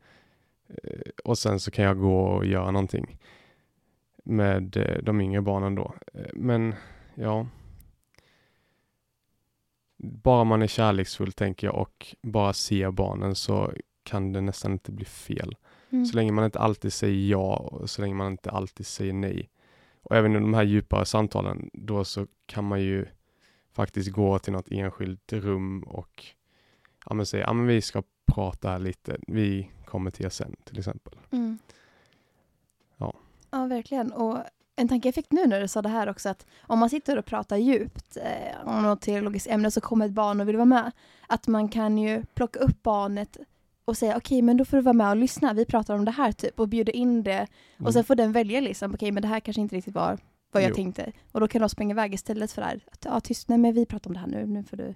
eh, 0.69 1.11
och 1.25 1.39
sen 1.39 1.61
så 1.61 1.71
kan 1.71 1.85
jag 1.85 1.99
gå 1.99 2.21
och 2.21 2.47
göra 2.47 2.71
någonting 2.71 3.19
med 4.25 4.77
eh, 4.77 5.03
de 5.03 5.21
yngre 5.21 5.43
barnen 5.43 5.75
då. 5.75 5.95
Eh, 6.15 6.31
Men 6.35 6.75
ja, 7.15 7.47
bara 9.97 10.45
man 10.45 10.63
är 10.63 10.67
kärleksfull 10.67 11.33
tänker 11.33 11.67
jag 11.67 11.77
och 11.77 12.07
bara 12.23 12.53
ser 12.53 12.91
barnen 12.91 13.35
så 13.35 13.73
kan 14.03 14.33
det 14.33 14.41
nästan 14.41 14.73
inte 14.73 14.93
bli 14.93 15.05
fel. 15.05 15.57
Mm. 15.91 16.05
Så 16.05 16.17
länge 16.17 16.33
man 16.33 16.45
inte 16.45 16.59
alltid 16.59 16.93
säger 16.93 17.31
ja 17.31 17.57
och 17.57 17.91
så 17.91 18.03
länge 18.03 18.15
man 18.15 18.33
inte 18.33 18.51
alltid 18.51 18.87
säger 18.87 19.13
nej. 19.13 19.51
Och 20.03 20.17
även 20.17 20.33
i 20.33 20.35
de 20.35 20.55
här 20.55 20.63
djupare 20.63 21.05
samtalen, 21.05 21.71
då 21.73 22.05
så 22.05 22.27
kan 22.47 22.65
man 22.65 22.81
ju 22.81 23.07
faktiskt 23.73 24.13
gå 24.13 24.39
till 24.39 24.53
något 24.53 24.69
enskilt 24.71 25.33
rum 25.33 25.83
och 25.83 26.25
ja, 27.07 27.15
men 27.15 27.27
säga, 27.27 27.45
ja 27.47 27.53
men 27.53 27.67
vi 27.67 27.83
ska 27.83 28.03
prata 28.33 28.79
lite, 28.79 29.17
vi 29.27 29.71
kommer 29.85 30.11
till 30.11 30.27
er 30.27 30.31
sen 30.31 30.57
till 30.65 30.79
exempel. 30.79 31.15
Mm. 31.31 31.59
Ja. 32.97 33.15
Ja, 33.51 33.67
verkligen. 33.67 34.13
Och 34.13 34.39
en 34.77 34.89
tanke 34.89 35.09
jag 35.09 35.15
fick 35.15 35.31
nu 35.31 35.47
när 35.47 35.61
du 35.61 35.69
sa 35.69 35.83
det 35.83 35.89
här 35.89 36.09
också 36.09 36.29
att 36.29 36.47
om 36.61 36.79
man 36.79 36.91
sitter 36.91 37.19
och 37.19 37.25
pratar 37.25 37.57
djupt 37.57 38.17
eh, 38.17 38.69
om 38.69 38.83
något 38.83 39.01
teologiskt 39.01 39.47
ämne 39.49 39.71
så 39.71 39.81
kommer 39.81 40.07
ett 40.07 40.13
barn 40.13 40.41
och 40.41 40.49
vill 40.49 40.57
vara 40.57 40.65
med. 40.65 40.93
Att 41.27 41.47
man 41.47 41.69
kan 41.69 41.99
ju 41.99 42.25
plocka 42.35 42.59
upp 42.59 42.83
barnet 42.83 43.37
och 43.85 43.97
säga 43.97 44.17
okej 44.17 44.43
men 44.43 44.57
då 44.57 44.65
får 44.65 44.77
du 44.77 44.83
vara 44.83 44.93
med 44.93 45.11
och 45.11 45.17
lyssna, 45.17 45.53
vi 45.53 45.65
pratar 45.65 45.95
om 45.95 46.05
det 46.05 46.11
här 46.11 46.33
typ 46.33 46.61
och 46.61 46.69
bjuda 46.69 46.93
in 46.93 47.23
det 47.23 47.47
och 47.79 47.93
sen 47.93 48.05
får 48.05 48.15
den 48.15 48.33
välja 48.33 48.61
liksom 48.61 48.95
okej 48.95 49.13
men 49.13 49.23
det 49.23 49.29
här 49.29 49.41
kanske 49.41 49.61
inte 49.61 49.77
riktigt 49.77 49.95
var 49.95 50.19
vad 50.53 50.63
jag 50.63 50.71
Jo. 50.71 50.75
tänkte 50.75 51.13
och 51.33 51.41
då 51.41 51.49
kan 51.49 51.61
de 51.61 51.69
springa 51.69 51.93
iväg 51.93 52.15
istället 52.15 52.53
för 52.53 52.63
det 52.63 52.69
här 52.69 52.81
att 52.93 53.05
ja 53.05 53.21
tyst, 53.21 53.49
nej 53.49 53.59
men 53.59 53.75
vi 53.75 53.87
pratar 53.87 54.11
om 54.11 54.15
det 54.15 54.21
här 54.21 54.27
nu, 54.27 54.47
nu 54.47 54.63
får 54.63 54.77
du 54.77 54.95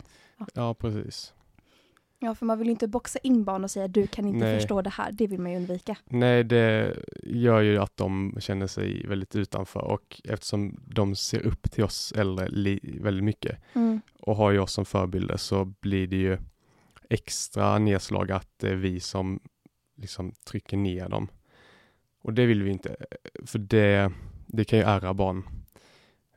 Ja, 0.54 0.74
precis. 0.74 1.32
Ja 2.22 2.34
för 2.34 2.46
man 2.46 2.58
vill 2.58 2.66
ju 2.66 2.70
inte 2.72 2.88
boxa 2.88 3.18
in 3.22 3.44
barn 3.44 3.64
och 3.64 3.70
säga 3.70 3.88
du 3.88 4.06
kan 4.06 4.26
inte 4.26 4.38
Nej. 4.46 4.58
förstå 4.58 4.82
det 4.82 4.90
här, 4.90 5.12
det 5.12 5.26
vill 5.26 5.40
man 5.40 5.50
ju 5.52 5.56
undvika. 5.56 5.96
Nej, 6.04 6.44
det 6.44 6.96
gör 7.22 7.60
ju 7.60 7.78
att 7.78 7.96
de 7.96 8.36
känner 8.40 8.66
sig 8.66 9.06
väldigt 9.06 9.36
utanför 9.36 9.80
och 9.80 10.20
eftersom 10.24 10.80
de 10.86 11.16
ser 11.16 11.46
upp 11.46 11.70
till 11.70 11.84
oss 11.84 12.12
äldre 12.16 12.48
väldigt 13.00 13.24
mycket 13.24 13.58
Mm. 13.74 14.00
och 14.22 14.36
har 14.36 14.50
ju 14.50 14.58
oss 14.58 14.72
som 14.72 14.84
förebilder 14.84 15.36
så 15.36 15.64
blir 15.64 16.06
det 16.06 16.16
ju 16.16 16.38
extra 17.10 17.78
nedslag 17.78 18.30
att 18.32 18.48
det 18.56 18.68
är 18.68 18.74
vi 18.76 19.00
som 19.00 19.40
liksom 19.96 20.32
trycker 20.50 20.76
ner 20.76 21.08
dem. 21.08 21.28
Och 22.22 22.32
det 22.34 22.46
vill 22.46 22.62
vi 22.62 22.70
inte, 22.70 22.96
för 23.46 23.58
det, 23.58 24.12
det 24.46 24.64
kan 24.64 24.78
ju 24.78 24.84
ärra 24.84 25.14
barn. 25.14 25.42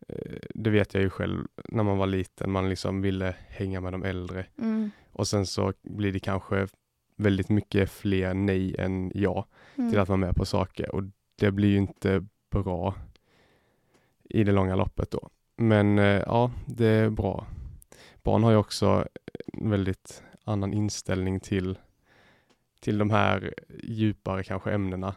Eh, 0.09 0.37
Det 0.55 0.69
vet 0.69 0.93
jag 0.93 1.03
ju 1.03 1.09
själv 1.09 1.47
när 1.69 1.83
man 1.83 1.97
var 1.97 2.07
liten, 2.07 2.51
man 2.51 2.69
liksom 2.69 3.01
ville 3.01 3.35
hänga 3.47 3.81
med 3.81 3.93
de 3.93 4.03
äldre 4.03 4.45
Mm. 4.57 4.91
Och 5.13 5.27
sen 5.27 5.46
så 5.46 5.74
blir 5.82 6.13
det 6.13 6.20
kanske 6.20 6.67
väldigt 7.15 7.50
mycket 7.50 7.91
fler 7.91 8.34
nej 8.34 8.75
än 8.79 9.12
ja 9.15 9.48
Mm. 9.75 9.91
till 9.91 10.00
att 10.00 10.08
vara 10.10 10.17
med 10.17 10.36
på 10.36 10.46
saker 10.46 10.96
och 10.96 11.03
det 11.36 11.51
blir 11.51 11.70
ju 11.70 11.77
inte 11.77 12.25
bra 12.51 12.96
i 14.24 14.43
det 14.43 14.51
långa 14.51 14.75
loppet 14.75 15.12
då. 15.12 15.29
Men 15.55 16.00
eh, 16.00 16.05
ja, 16.05 16.51
det 16.65 16.86
är 16.88 17.10
bra. 17.10 17.48
Barn 18.24 18.43
har 18.43 18.51
ju 18.51 18.58
också 18.58 19.08
en 19.53 19.70
väldigt 19.70 20.24
annan 20.43 20.74
inställning 20.74 21.39
till, 21.39 21.77
till 22.82 22.98
de 22.98 23.10
här 23.10 23.53
djupare 23.84 24.43
kanske 24.43 24.72
ämnena 24.72 25.15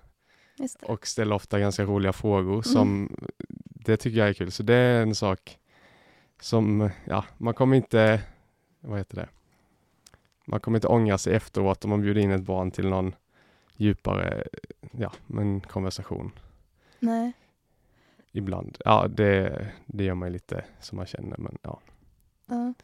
och 0.83 1.07
ställer 1.07 1.35
ofta 1.35 1.59
ganska 1.61 1.85
roliga 1.85 2.13
frågor 2.13 2.63
som 2.63 3.17
det 3.65 3.97
tycker 3.97 4.19
jag 4.19 4.29
är 4.29 4.33
kul. 4.33 4.51
Så 4.53 4.63
det 4.63 4.75
är 4.75 5.03
en 5.03 5.15
sak 5.15 5.59
som, 6.41 6.91
ja, 7.05 7.25
man 7.39 7.55
kommer 7.55 7.77
inte, 7.77 8.21
vad 8.81 8.99
heter 8.99 9.17
det? 9.17 9.29
Man 10.49 10.61
kommer 10.61 10.79
inte 10.79 10.89
ångra 10.89 11.19
sig 11.19 11.35
efteråt 11.35 11.85
om 11.85 11.91
man 11.91 12.01
bjuder 12.01 12.21
in 12.21 12.31
ett 12.31 12.43
barn 12.43 12.71
till 12.71 12.89
någon 12.89 13.15
djupare, 13.77 14.45
ja, 14.91 15.13
men 15.27 15.61
konversation 15.61 16.33
Nej. 16.99 17.33
ibland. 18.33 18.79
Ja, 18.85 19.09
det, 19.09 19.67
det 19.87 20.05
gör 20.05 20.15
man 20.15 20.29
ju 20.29 20.33
lite 20.33 20.65
som 20.81 20.97
man 20.97 21.07
känner, 21.07 21.37
men 21.39 21.59
ja. 21.63 21.81
Ja. 22.47 22.75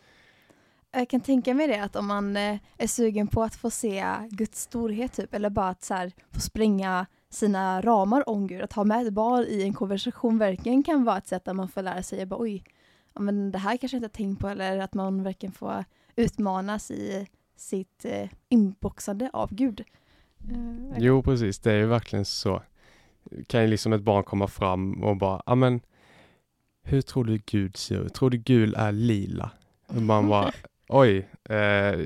Jag 0.95 1.09
kan 1.09 1.21
tänka 1.21 1.55
mig 1.55 1.69
det 1.69 1.83
att 1.83 1.97
om 1.97 2.07
man 2.07 2.37
eh, 2.37 2.59
är 2.79 2.87
sugen 2.87 3.27
på 3.27 3.43
att 3.43 3.55
få 3.55 3.71
se 3.71 4.05
Guds 4.31 4.61
storhet 4.61 5.13
typ, 5.13 5.35
eller 5.35 5.51
bara 5.51 5.69
att 5.69 5.83
så 5.83 5.95
här, 5.95 6.13
få 6.31 6.41
spränga 6.41 7.07
sina 7.31 7.81
ramar 7.81 8.29
om 8.29 8.47
Gud, 8.47 8.63
att 8.63 8.73
ha 8.73 8.85
med 8.85 9.07
ett 9.07 9.13
barn 9.13 9.45
i 9.49 9.63
en 9.63 9.75
konversation 9.75 10.39
verkligen 10.39 10.83
kan 10.83 11.05
vara 11.05 11.19
ett 11.19 11.27
sätt 11.27 11.45
där 11.45 11.55
man 11.55 11.69
får 11.69 11.83
lära 11.83 12.03
sig, 12.03 12.27
bara, 12.27 12.41
oj, 12.41 12.65
men 13.15 13.53
det 13.53 13.59
här 13.59 13.77
kanske 13.77 13.97
jag 13.97 13.99
inte 13.99 14.07
har 14.21 14.27
tänkt 14.27 14.41
på, 14.41 14.49
eller 14.49 14.79
att 14.79 14.95
man 14.95 15.23
verkligen 15.23 15.53
får 15.53 15.85
utmanas 16.17 16.91
i 16.91 17.27
sitt 17.63 18.05
eh, 18.05 18.29
inboxande 18.49 19.31
av 19.33 19.55
Gud. 19.55 19.81
Eh, 20.51 20.99
Jo, 20.99 21.23
precis, 21.23 21.59
det 21.59 21.73
är 21.73 21.77
ju 21.77 21.87
verkligen 21.87 22.25
så. 22.25 22.63
Kan 23.47 23.63
ju 23.63 23.69
liksom 23.69 23.93
ett 23.93 24.03
barn 24.03 24.25
komma 24.25 24.47
fram 24.49 25.05
och 25.05 25.17
bara, 25.17 25.43
ja 25.47 25.55
men, 25.55 25.81
hur 26.83 27.03
tror 27.03 27.25
du 27.25 27.41
Gud 27.47 27.77
ser 27.77 28.07
ut? 28.07 28.15
Tror 28.15 28.31
du 28.31 28.37
Gud 28.39 28.75
är 28.77 28.93
lila? 28.93 29.51
Och 29.87 30.03
man 30.03 30.29
bara, 30.29 30.53
oj, 30.89 31.29
eh, 31.45 31.57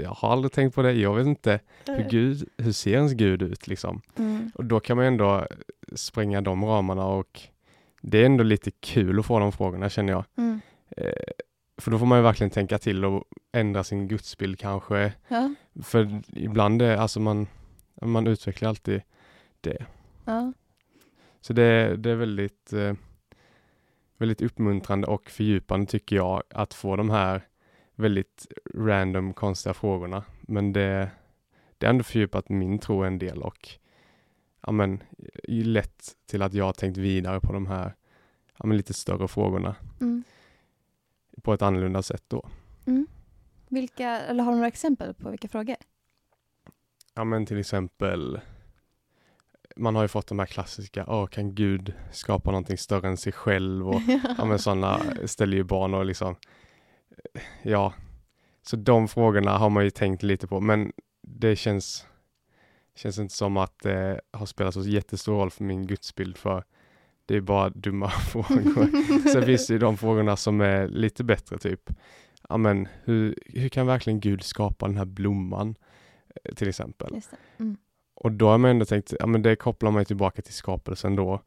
jag 0.02 0.10
har 0.10 0.32
aldrig 0.32 0.52
tänkt 0.52 0.74
på 0.74 0.82
det, 0.82 0.92
jag 0.92 1.14
vet 1.14 1.26
inte 1.26 1.60
hur, 1.86 2.10
Gud, 2.10 2.48
hur 2.58 2.72
ser 2.72 2.92
ens 2.92 3.12
Gud 3.12 3.42
ut 3.42 3.66
liksom? 3.66 4.00
Mm. 4.18 4.50
Och 4.54 4.64
då 4.64 4.80
kan 4.80 4.96
man 4.96 5.06
ändå 5.06 5.46
spränga 5.94 6.40
de 6.40 6.64
ramarna 6.64 7.06
och 7.06 7.40
det 8.00 8.18
är 8.18 8.26
ändå 8.26 8.44
lite 8.44 8.70
kul 8.70 9.18
att 9.18 9.26
få 9.26 9.38
de 9.38 9.52
frågorna 9.52 9.88
känner 9.88 10.12
jag. 10.12 10.24
Mm. 10.36 10.60
Eh, 10.96 11.12
för 11.78 11.90
då 11.90 11.98
får 11.98 12.06
man 12.06 12.18
ju 12.18 12.22
verkligen 12.22 12.50
tänka 12.50 12.78
till 12.78 13.04
och 13.04 13.24
ändra 13.52 13.84
sin 13.84 14.08
gudsbild 14.08 14.58
kanske. 14.58 15.12
Ja, 15.28 15.54
För 15.82 16.22
ibland 16.32 16.82
är 16.82 16.96
alltså 16.96 17.20
man, 17.20 17.46
man 18.02 18.26
utvecklar 18.26 18.68
alltid 18.68 19.02
det. 19.60 19.86
ja. 20.24 20.52
Så 21.40 21.52
det, 21.52 21.96
det 21.96 22.10
är 22.10 22.14
väldigt, 22.14 22.72
eh, 22.72 22.94
väldigt 24.18 24.42
uppmuntrande 24.42 25.06
och 25.06 25.30
fördjupande 25.30 25.86
tycker 25.86 26.16
jag 26.16 26.42
att 26.50 26.74
få 26.74 26.96
de 26.96 27.10
här 27.10 27.42
väldigt 27.94 28.46
random 28.74 29.34
konstiga 29.34 29.74
frågorna. 29.74 30.24
Men 30.40 30.72
det, 30.72 31.10
det 31.78 31.86
har 31.86 31.90
ändå 31.90 32.04
fördjupat 32.04 32.48
min 32.48 32.78
tro 32.78 33.02
en 33.02 33.18
del 33.18 33.42
och 33.42 33.68
ja, 34.60 34.72
men, 34.72 35.02
lett 35.48 36.12
till 36.26 36.42
att 36.42 36.54
jag 36.54 36.64
har 36.64 36.72
tänkt 36.72 36.96
vidare 36.96 37.40
på 37.40 37.52
de 37.52 37.66
här 37.66 37.94
ja, 38.58 38.66
men, 38.66 38.76
lite 38.76 38.94
större 38.94 39.28
frågorna 39.28 39.74
Mm. 40.00 40.24
På 41.42 41.54
ett 41.54 41.62
annorlunda 41.62 42.02
sätt 42.02 42.24
då. 42.28 42.48
Mm. 42.86 43.06
Vilka, 43.68 44.08
eller 44.08 44.44
har 44.44 44.52
du 44.52 44.56
några 44.56 44.68
exempel 44.68 45.14
på 45.14 45.30
vilka 45.30 45.48
frågor? 45.48 45.76
Ja 47.14 47.24
men 47.24 47.46
till 47.46 47.58
exempel 47.58 48.40
man 49.76 49.94
har 49.94 50.02
ju 50.02 50.08
fått 50.08 50.26
de 50.26 50.38
här 50.38 50.46
klassiska, 50.46 51.04
åh 51.08 51.26
kan 51.26 51.54
Gud 51.54 51.94
skapa 52.12 52.50
någonting 52.50 52.78
större 52.78 53.08
än 53.08 53.16
sig 53.16 53.32
själv 53.32 53.88
och 53.88 54.00
ja 54.38 54.44
men 54.44 54.58
sådana 54.58 55.00
ställer 55.24 55.56
ju 55.56 55.64
barn 55.64 55.94
och 55.94 56.06
liksom 56.06 56.36
ja, 57.62 57.94
så 58.62 58.76
de 58.76 59.08
frågorna 59.08 59.58
har 59.58 59.70
man 59.70 59.84
ju 59.84 59.90
tänkt 59.90 60.22
lite 60.22 60.46
på 60.46 60.60
men 60.60 60.92
det 61.22 61.56
känns 61.56 62.06
känns 62.94 63.18
inte 63.18 63.34
som 63.34 63.56
att 63.56 63.78
det 63.78 64.20
har 64.30 64.46
spelat 64.46 64.74
så 64.74 64.82
jättestor 64.82 65.34
roll 65.34 65.50
för 65.50 65.64
min 65.64 65.86
gudsbild 65.86 66.36
för 66.36 66.64
det 67.26 67.36
är 67.36 67.40
bara 67.40 67.70
dumma 67.70 68.10
frågor. 68.10 69.28
Sen 69.32 69.46
finns 69.46 69.66
det 69.66 69.72
ju 69.72 69.78
de 69.78 69.96
frågorna 69.96 70.36
som 70.36 70.60
är 70.60 70.88
lite 70.88 71.24
bättre 71.24 71.58
typ, 71.58 71.90
ja 72.48 72.56
men 72.56 72.88
hur, 73.04 73.38
hur 73.44 73.68
kan 73.68 73.86
verkligen 73.86 74.20
Gud 74.20 74.42
skapa 74.42 74.86
den 74.86 74.96
här 74.96 75.04
blomman 75.04 75.74
eh, 76.44 76.54
till 76.54 76.68
exempel? 76.68 77.20
Mm. 77.58 77.76
Och 78.14 78.32
då 78.32 78.48
har 78.48 78.58
man 78.58 78.70
ändå 78.70 78.84
tänkt, 78.84 79.14
ja 79.20 79.26
men 79.26 79.42
det 79.42 79.56
kopplar 79.56 79.90
man 79.90 80.04
tillbaka 80.04 80.42
till 80.42 80.54
skapelsen 80.54 81.16
då. 81.16 81.42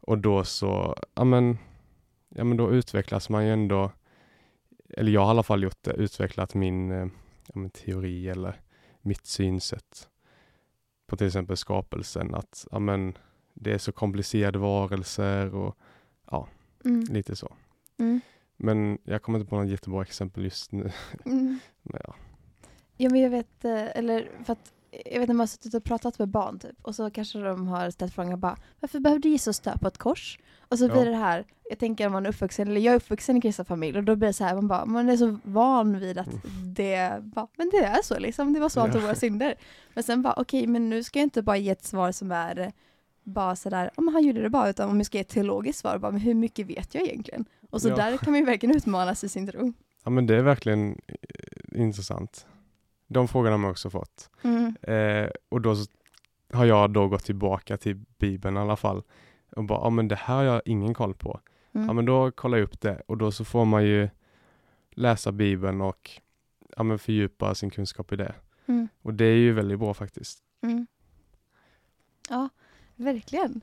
Och 0.00 0.18
då 0.18 0.44
så, 0.44 0.96
ja 1.14 1.24
men, 1.24 1.58
ja 2.28 2.44
men 2.44 2.56
då 2.56 2.72
utvecklas 2.72 3.28
man 3.28 3.44
ju 3.46 3.52
ändå, 3.52 3.92
eller 4.88 5.12
jag 5.12 5.20
har 5.20 5.28
i 5.28 5.30
alla 5.30 5.42
fall 5.42 5.62
gjort 5.62 5.82
det, 5.82 5.92
utvecklat 5.92 6.54
min 6.54 6.90
eh, 6.90 7.06
ja, 7.46 7.52
men 7.54 7.70
teori 7.70 8.28
eller 8.28 8.60
mitt 9.00 9.26
synsätt 9.26 10.08
på 11.06 11.16
till 11.16 11.26
exempel 11.26 11.56
skapelsen. 11.56 12.34
Att 12.34 12.66
ja 12.70 12.78
men, 12.78 13.18
det 13.60 13.72
är 13.72 13.78
så 13.78 13.92
komplicerade 13.92 14.58
varelser 14.58 15.54
och 15.54 15.76
Mm. 16.84 17.04
lite 17.10 17.36
så. 17.36 17.52
Mm. 17.98 18.20
Men 18.56 18.98
jag 19.04 19.22
kommer 19.22 19.38
inte 19.38 19.48
på 19.50 19.56
något 19.56 19.68
jättebra 19.70 20.02
exempel 20.02 20.44
just 20.44 20.72
nu. 20.72 20.90
Mm. 21.24 21.58
Men 21.82 22.00
ja. 22.04 22.14
Ja 22.96 23.10
men 23.10 23.20
jag 23.20 23.30
vet, 23.30 23.64
eh, 23.64 23.96
eller 23.98 24.30
för 24.44 24.52
att 24.52 24.72
jag 25.12 25.20
vet 25.20 25.28
när 25.28 25.34
man 25.34 25.38
har 25.40 25.46
suttit 25.46 25.74
och 25.74 25.84
pratat 25.84 26.18
med 26.18 26.28
barn 26.28 26.58
typ 26.58 26.76
och 26.82 26.94
så 26.94 27.10
kanske 27.10 27.38
de 27.38 27.66
har 27.68 27.90
ställt 27.90 28.14
frågan 28.14 28.40
bara 28.40 28.56
varför 28.80 29.00
behövde 29.00 29.28
Jesus 29.28 29.60
dö 29.60 29.78
på 29.78 29.88
ett 29.88 29.98
kors? 29.98 30.38
Och 30.68 30.78
så 30.78 30.84
Ja. 30.86 30.92
blir 30.92 31.04
det 31.04 31.16
här, 31.16 31.44
jag 31.70 31.78
tänker 31.78 32.06
om 32.06 32.12
man 32.12 32.26
är 32.26 32.30
uppvuxen, 32.30 32.68
eller 32.68 32.80
jag 32.80 32.92
är 32.92 32.96
uppvuxen 32.96 33.36
i 33.36 33.38
en 33.38 33.40
kristen 33.40 33.64
familj 33.64 33.98
och 33.98 34.04
då 34.04 34.16
blir 34.16 34.28
det 34.28 34.32
så 34.32 34.44
här, 34.44 34.54
man 34.54 34.68
bara, 34.68 34.84
man 34.86 35.08
är 35.08 35.16
så 35.16 35.38
van 35.42 35.98
vid 35.98 36.18
att 36.18 36.28
det 36.76 37.18
bara, 37.22 37.48
men 37.56 37.70
det 37.70 37.76
är 37.84 38.02
så 38.02 38.18
liksom, 38.18 38.52
det 38.52 38.60
var 38.60 38.68
så 38.68 38.80
han 38.80 38.92
tog 38.92 39.00
Ja. 39.02 39.06
våra 39.06 39.14
synder. 39.14 39.54
Men 39.94 40.04
sen 40.04 40.22
bara, 40.22 40.34
okej 40.36 40.66
men 40.66 40.88
nu 40.90 41.02
ska 41.02 41.18
jag 41.18 41.26
inte 41.26 41.42
bara 41.42 41.56
ge 41.56 41.70
ett 41.70 41.84
svar 41.84 42.12
som 42.12 42.32
är 42.32 42.58
eh, 42.58 42.68
bara 43.26 43.56
sådär, 43.56 43.90
om 43.94 44.08
han 44.08 44.22
gjorde 44.22 44.42
det 44.42 44.50
bara, 44.50 44.68
utan 44.70 44.90
om 44.90 44.96
jag 44.96 45.06
ska 45.06 45.18
ge 45.18 45.22
ett 45.22 45.28
teologiskt 45.28 45.78
svar, 45.78 45.98
bara, 45.98 46.12
men 46.12 46.20
hur 46.20 46.34
mycket 46.34 46.66
vet 46.66 46.94
jag 46.94 47.04
egentligen? 47.04 47.44
Och 47.70 47.82
så 47.82 47.88
Ja. 47.88 47.96
där 47.96 48.16
kan 48.16 48.30
man 48.30 48.40
ju 48.40 48.46
verkligen 48.46 48.76
utmanas 48.76 49.24
i 49.24 49.28
sin 49.28 49.46
tro. 49.46 49.72
ja 50.04 50.10
men 50.10 50.26
det 50.26 50.36
är 50.36 50.42
verkligen 50.42 51.00
eh, 51.06 51.80
intressant. 51.80 52.46
De 53.08 53.28
frågorna 53.28 53.52
har 53.52 53.58
man 53.58 53.70
också 53.70 53.90
fått. 53.90 54.30
Mm. 54.42 54.76
Eh, 54.82 55.30
och 55.48 55.60
då 55.60 55.74
har 56.52 56.64
jag 56.64 56.90
då 56.92 57.08
gått 57.08 57.24
tillbaka 57.24 57.76
till 57.76 57.96
Bibeln 58.18 58.56
i 58.56 58.60
alla 58.60 58.76
fall. 58.76 59.02
Och 59.56 59.64
bara, 59.64 59.78
ja 59.80 59.90
men 59.90 60.08
det 60.08 60.14
här 60.16 60.36
har 60.36 60.42
jag 60.42 60.62
ingen 60.64 60.94
koll 60.94 61.14
på. 61.14 61.40
Mm. 61.72 61.86
Ja 61.86 61.92
men 61.92 62.04
då 62.04 62.30
kollar 62.30 62.58
jag 62.58 62.64
upp 62.64 62.80
det 62.80 63.02
och 63.06 63.16
då 63.18 63.32
så 63.32 63.44
får 63.44 63.64
man 63.64 63.84
ju 63.84 64.08
läsa 64.90 65.32
Bibeln 65.32 65.80
och 65.80 66.10
ja, 66.76 66.82
men 66.82 66.98
fördjupa 66.98 67.54
sin 67.54 67.70
kunskap 67.70 68.12
i 68.12 68.16
det. 68.16 68.34
Mm. 68.66 68.88
Och 69.02 69.14
det 69.14 69.24
är 69.24 69.36
ju 69.36 69.52
väldigt 69.52 69.78
bra 69.78 69.94
faktiskt. 69.94 70.38
Mm. 70.62 70.86
Ja, 72.28 72.48
verkligen. 72.96 73.60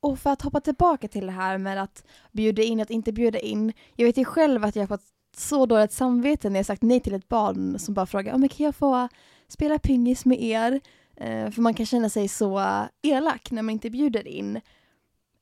Och 0.00 0.18
för 0.18 0.30
att 0.30 0.42
hoppa 0.42 0.60
tillbaka 0.60 1.08
till 1.08 1.26
det 1.26 1.32
här 1.32 1.58
med 1.58 1.82
att 1.82 2.04
bjuda 2.32 2.62
in, 2.62 2.80
att 2.80 2.90
inte 2.90 3.12
bjuda 3.12 3.38
in. 3.38 3.72
Jag 3.96 4.06
vet 4.06 4.16
ju 4.16 4.24
själv 4.24 4.64
att 4.64 4.76
jag 4.76 4.82
har 4.82 4.96
fått 4.96 5.06
så 5.36 5.66
dåligt 5.66 5.92
samvete 5.92 6.50
när 6.50 6.58
jag 6.58 6.66
sagt 6.66 6.82
nej 6.82 7.00
till 7.00 7.14
ett 7.14 7.28
barn 7.28 7.78
som 7.78 7.94
bara 7.94 8.06
frågar 8.06 8.34
om 8.34 8.48
kan 8.48 8.64
jag 8.64 8.76
få 8.76 9.08
spela 9.48 9.78
pingis 9.78 10.24
med 10.24 10.42
er? 10.42 10.80
Eh, 11.16 11.50
för 11.50 11.62
man 11.62 11.74
kan 11.74 11.86
känna 11.86 12.08
sig 12.08 12.28
så 12.28 12.62
elak 13.02 13.50
när 13.50 13.62
man 13.62 13.72
inte 13.72 13.90
bjuder 13.90 14.28
in. 14.28 14.56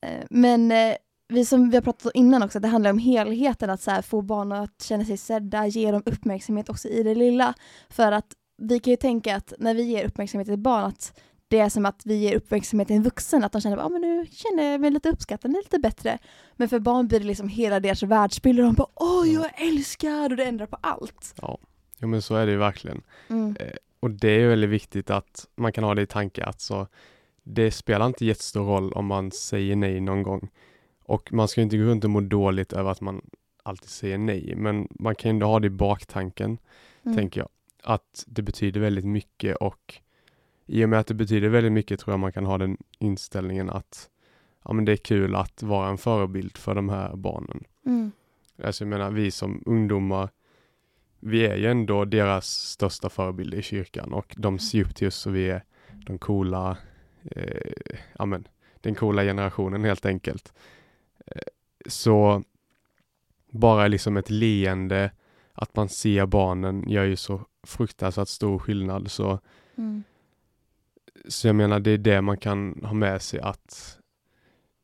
Eh, 0.01 0.23
men 0.29 0.71
eh, 0.71 0.95
vi 1.27 1.45
som 1.45 1.69
vi 1.69 1.77
har 1.77 1.81
pratat 1.81 2.05
om 2.05 2.11
innan 2.13 2.43
också, 2.43 2.59
det 2.59 2.67
handlar 2.67 2.91
om 2.91 2.97
helheten, 2.97 3.69
att 3.69 3.81
så 3.81 3.91
här, 3.91 4.01
få 4.01 4.21
barn 4.21 4.51
att 4.51 4.81
känna 4.81 5.05
sig 5.05 5.17
sedda, 5.17 5.67
ge 5.67 5.91
dem 5.91 6.03
uppmärksamhet 6.05 6.69
också 6.69 6.87
i 6.87 7.03
det 7.03 7.15
lilla. 7.15 7.53
För 7.89 8.11
att 8.11 8.33
vi 8.57 8.79
kan 8.79 8.91
ju 8.91 8.97
tänka 8.97 9.35
att 9.35 9.53
när 9.59 9.73
vi 9.73 9.83
ger 9.83 10.05
uppmärksamhet 10.05 10.45
till 10.47 10.53
ett 10.53 10.59
barn 10.59 10.83
att 10.83 11.19
det 11.47 11.59
är 11.59 11.69
som 11.69 11.85
att 11.85 12.01
vi 12.05 12.15
ger 12.15 12.35
uppmärksamhet 12.35 12.87
till 12.87 12.97
en 12.97 13.03
vuxen, 13.03 13.43
att 13.43 13.51
de 13.51 13.61
känner 13.61 13.77
att 13.77 13.85
ah, 13.85 13.89
men 13.89 14.01
nu 14.01 14.25
känner 14.31 14.71
jag 14.71 14.81
mig 14.81 14.91
lite 14.91 15.09
uppskattad, 15.09 15.51
lite 15.51 15.79
bättre. 15.79 16.19
Men 16.55 16.69
för 16.69 16.79
barn 16.79 17.07
blir 17.07 17.19
det 17.19 17.25
liksom 17.25 17.47
hela 17.49 17.79
deras 17.79 18.03
världsbild 18.03 18.59
och 18.59 18.65
de 18.65 18.75
bara 18.75 18.87
åh 18.95 19.33
jag 19.33 19.61
älskar 19.61 20.29
och 20.31 20.37
det 20.37 20.45
ändrar 20.45 20.65
på 20.65 20.77
allt. 20.81 21.35
Ja, 21.41 21.57
jo, 21.99 22.07
men 22.07 22.21
så 22.21 22.35
är 22.35 22.45
det 22.45 22.51
ju 22.51 22.57
verkligen. 22.57 23.01
Mm. 23.29 23.55
Och 23.99 24.11
det 24.11 24.29
är 24.29 24.39
ju 24.39 24.47
väldigt 24.47 24.69
viktigt 24.69 25.09
att 25.09 25.47
man 25.55 25.73
kan 25.73 25.83
ha 25.83 25.95
det 25.95 26.01
i 26.01 26.07
tanke. 26.07 26.43
Alltså, 26.43 26.87
det 27.43 27.71
spelar 27.71 28.05
inte 28.07 28.25
jättestor 28.25 28.65
roll 28.65 28.93
om 28.93 29.05
man 29.05 29.31
säger 29.31 29.75
nej 29.75 29.99
någon 29.99 30.23
gång. 30.23 30.49
Och 31.03 31.33
man 31.33 31.47
ska 31.47 31.61
ju 31.61 31.63
inte 31.63 31.77
gå 31.77 31.83
runt 31.83 32.03
och 32.03 32.09
må 32.09 32.21
dåligt 32.21 32.73
över 32.73 32.91
att 32.91 33.01
man 33.01 33.21
alltid 33.63 33.89
säger 33.89 34.17
nej. 34.17 34.53
Men 34.57 34.87
man 34.91 35.15
kan 35.15 35.29
ju 35.29 35.33
ändå 35.33 35.47
ha 35.47 35.59
det 35.59 35.67
i 35.67 35.69
baktanken, 35.69 36.57
Mm. 37.05 37.17
tänker 37.17 37.41
jag. 37.41 37.49
Att 37.87 38.23
det 38.27 38.41
betyder 38.41 38.79
väldigt 38.79 39.05
mycket 39.05 39.55
och 39.55 40.01
i 40.65 40.85
och 40.85 40.89
med 40.89 40.99
att 40.99 41.07
det 41.07 41.13
betyder 41.13 41.49
väldigt 41.49 41.71
mycket 41.71 41.99
tror 41.99 42.13
jag 42.13 42.19
man 42.19 42.31
kan 42.31 42.45
ha 42.45 42.57
den 42.57 42.77
inställningen 42.99 43.69
att 43.69 44.09
ja, 44.63 44.73
men 44.73 44.85
det 44.85 44.91
är 44.91 44.97
kul 44.97 45.35
att 45.35 45.63
vara 45.63 45.89
en 45.89 45.97
förebild 45.97 46.57
för 46.57 46.75
de 46.75 46.89
här 46.89 47.15
barnen. 47.15 47.63
Mm. 47.85 48.11
Alltså 48.63 48.83
jag 48.83 48.89
menar, 48.89 49.11
vi 49.11 49.31
som 49.31 49.63
ungdomar, 49.65 50.29
vi 51.19 51.45
är 51.45 51.55
ju 51.55 51.65
ändå 51.65 52.05
deras 52.05 52.47
största 52.47 53.09
förebild 53.09 53.53
i 53.53 53.61
kyrkan 53.61 54.13
och 54.13 54.35
de 54.37 54.59
ser 54.59 54.81
upp 54.81 54.95
till 54.95 55.07
oss 55.07 55.27
och 55.27 55.35
vi 55.35 55.49
är 55.49 55.63
de 56.05 56.17
coola, 56.17 56.77
eh, 57.31 57.97
ja 58.17 58.25
men, 58.25 58.47
den 58.81 58.95
coola 58.95 59.23
generationen 59.23 59.83
helt 59.83 60.05
enkelt. 60.05 60.53
Eh, 61.25 61.41
så 61.85 62.43
bara 63.51 63.87
liksom 63.87 64.17
ett 64.17 64.29
leende, 64.29 65.11
att 65.57 65.75
man 65.75 65.89
ser 65.89 66.25
barnen 66.25 66.89
gör 66.89 67.03
ju 67.03 67.15
så 67.15 67.41
fruktansvärt 67.63 68.27
stor 68.27 68.59
skillnad. 68.59 69.11
Så, 69.11 69.39
Mm. 69.75 70.03
så 71.27 71.47
jag 71.47 71.55
menar, 71.55 71.79
det 71.79 71.91
är 71.91 71.97
det 71.97 72.21
man 72.21 72.37
kan 72.37 72.83
ha 72.83 72.93
med 72.93 73.21
sig 73.21 73.39
att 73.39 73.99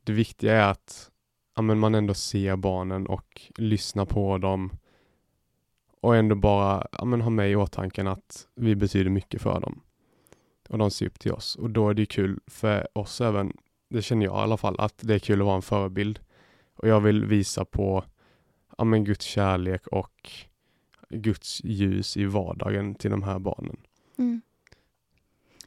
det 0.04 0.14
viktiga 0.14 0.54
är 0.54 0.72
att 0.72 1.12
ja, 1.56 1.62
men 1.62 1.80
man 1.80 1.96
ändå 1.96 2.14
ser 2.14 2.56
barnen 2.56 3.08
och 3.08 3.42
lyssnar 3.56 4.06
på 4.06 4.38
dem 4.38 4.72
och 6.02 6.16
ändå 6.16 6.36
bara 6.36 6.88
ja, 6.92 7.06
men 7.06 7.22
ha 7.22 7.30
med 7.30 7.52
i 7.52 7.56
åtanke 7.56 8.10
att 8.10 8.48
vi 8.56 8.76
betyder 8.76 9.10
mycket 9.10 9.42
för 9.42 9.60
dem. 9.60 9.82
Och 10.70 10.78
de 10.78 10.92
ser 10.92 11.06
upp 11.06 11.20
till 11.20 11.32
oss. 11.32 11.56
Och 11.56 11.70
då 11.70 11.90
är 11.90 11.94
det 11.94 12.06
kul 12.06 12.40
för 12.48 12.88
oss 12.98 13.22
även, 13.22 13.58
det 13.90 14.02
känner 14.02 14.26
jag 14.26 14.36
i 14.36 14.42
alla 14.42 14.58
fall, 14.58 14.76
att 14.80 14.98
det 14.98 15.16
är 15.16 15.20
kul 15.20 15.42
att 15.42 15.46
vara 15.46 15.56
en 15.56 15.62
förebild. 15.62 16.20
Och 16.76 16.88
jag 16.88 17.02
vill 17.02 17.26
visa 17.26 17.66
på 17.66 18.04
ja, 18.78 18.84
men 18.84 19.04
Guds 19.04 19.26
kärlek 19.26 19.88
och 19.88 20.32
Guds 21.14 21.62
ljus 21.64 22.18
i 22.18 22.26
vardagen 22.26 22.96
till 22.96 23.12
de 23.12 23.24
här 23.24 23.40
barnen. 23.40 23.78
Mm. 24.18 24.42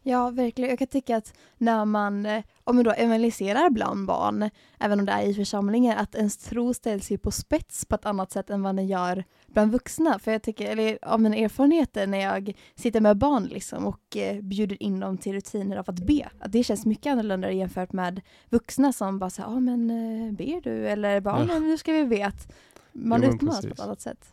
Ja, 0.09 0.31
verkligen. 0.31 0.71
Jag 0.71 0.79
kan 0.79 0.88
tycka 0.88 1.17
att 1.17 1.35
när 1.59 1.85
man, 1.85 2.26
eh, 2.26 2.45
om 2.65 2.76
man 2.76 2.85
då 2.85 2.91
evangeliserar 2.91 3.71
bland 3.71 4.07
barn, 4.07 4.50
även 4.79 5.00
om 5.00 5.07
det 5.07 5.12
är 5.12 5.23
i 5.23 5.35
församlingar, 5.35 5.97
att 5.97 6.15
ens 6.15 6.37
tro 6.37 6.75
ställs 6.75 7.11
ju 7.11 7.19
på 7.19 7.31
spets 7.31 7.85
på 7.85 7.95
ett 7.95 8.07
annat 8.07 8.33
sätt 8.33 8.50
än 8.50 8.62
vad 8.62 8.76
den 8.76 8.87
gör 8.87 9.25
bland 9.47 9.73
vuxna. 9.73 10.19
För 10.19 10.33
jag 10.33 10.43
tycker, 10.43 10.71
eller 10.71 10.99
av 11.03 11.21
mina 11.21 11.37
erfarenheter 11.37 12.07
när 12.07 12.19
jag 12.19 12.53
sitter 12.75 13.00
med 13.00 13.17
barn 13.17 13.45
liksom 13.45 13.87
och 13.87 14.17
eh, 14.17 14.41
bjuder 14.41 14.83
in 14.83 15.00
dem 15.00 15.19
till 15.19 15.33
rutiner 15.33 15.76
av 15.76 15.85
att 15.91 16.07
be, 16.07 16.29
att 16.38 16.53
det 16.53 16.65
känns 16.65 16.87
mycket 16.87 17.11
annorlunda 17.11 17.50
jämfört 17.50 17.93
med 17.93 18.21
vuxna 18.50 18.93
som 18.93 19.19
bara 19.19 19.31
säger, 19.31 19.49
ja 19.49 19.61
men 19.61 19.91
eh, 19.91 20.33
ber 20.33 20.61
du? 20.61 20.88
Eller 20.88 21.21
bara, 21.21 21.38
ja. 21.38 21.45
Men 21.45 21.62
nu 21.62 21.79
ska 21.79 21.93
vi 21.93 22.05
be 22.05 22.26
att 22.26 22.53
man 22.93 23.23
Jo, 23.23 23.29
utmanas 23.29 23.67
på 23.67 23.73
ett 23.73 23.81
annat 23.81 24.00
sätt. 24.00 24.31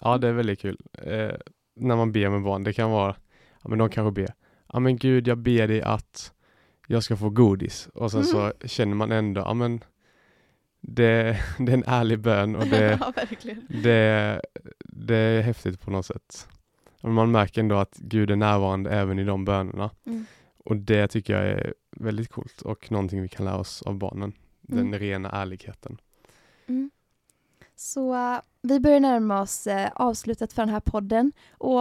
Ja, 0.00 0.18
det 0.18 0.28
är 0.28 0.32
väldigt 0.32 0.60
kul. 0.60 0.76
Eh, 0.92 1.34
när 1.76 1.96
man 1.96 2.12
ber 2.12 2.28
med 2.28 2.42
barn, 2.42 2.64
det 2.64 2.72
kan 2.72 2.90
vara, 2.90 3.16
ja 3.62 3.68
men 3.68 3.78
de 3.78 3.88
kanske 3.90 4.22
ber, 4.22 4.34
ja 4.72 4.80
men 4.80 4.96
Gud 4.96 5.28
jag 5.28 5.38
ber 5.38 5.68
dig 5.68 5.82
att 5.82 6.32
jag 6.86 7.02
ska 7.02 7.16
få 7.16 7.30
godis. 7.30 7.88
Och 7.94 8.10
sen 8.12 8.24
så 8.24 8.52
känner 8.64 8.94
man 8.94 9.12
ändå, 9.12 9.40
ja 9.40 9.54
men 9.54 9.84
det, 10.80 11.40
det 11.58 11.72
är 11.72 11.76
en 11.76 11.84
ärlig 11.86 12.18
bön 12.18 12.56
och 12.56 12.66
det, 12.66 12.98
ja, 13.00 13.12
det, 13.68 14.40
det 14.84 15.16
är 15.16 15.42
häftigt 15.42 15.80
på 15.80 15.90
något 15.90 16.06
sätt. 16.06 16.48
Man 17.02 17.30
märker 17.30 17.60
ändå 17.60 17.76
att 17.76 17.96
Gud 17.98 18.30
är 18.30 18.36
närvarande 18.36 18.90
även 18.90 19.18
i 19.18 19.24
de 19.24 19.44
bönerna. 19.44 19.90
Mm. 20.06 20.26
Och 20.64 20.76
det 20.76 21.08
tycker 21.08 21.32
jag 21.32 21.46
är 21.46 21.74
väldigt 21.96 22.28
coolt 22.28 22.62
och 22.62 22.90
någonting 22.90 23.22
vi 23.22 23.28
kan 23.28 23.46
lära 23.46 23.56
oss 23.56 23.82
av 23.82 23.94
barnen. 23.98 24.32
Den 24.60 24.78
Mm. 24.78 24.98
rena 24.98 25.30
ärligheten. 25.30 26.00
Mm. 26.66 26.90
Så 27.82 28.14
eh, 28.14 28.40
vi 28.62 28.80
börjar 28.80 29.00
närma 29.00 29.40
oss 29.40 29.66
eh, 29.66 29.90
avslutet 29.94 30.52
för 30.52 30.62
den 30.62 30.68
här 30.68 30.80
podden. 30.80 31.32
Och 31.50 31.78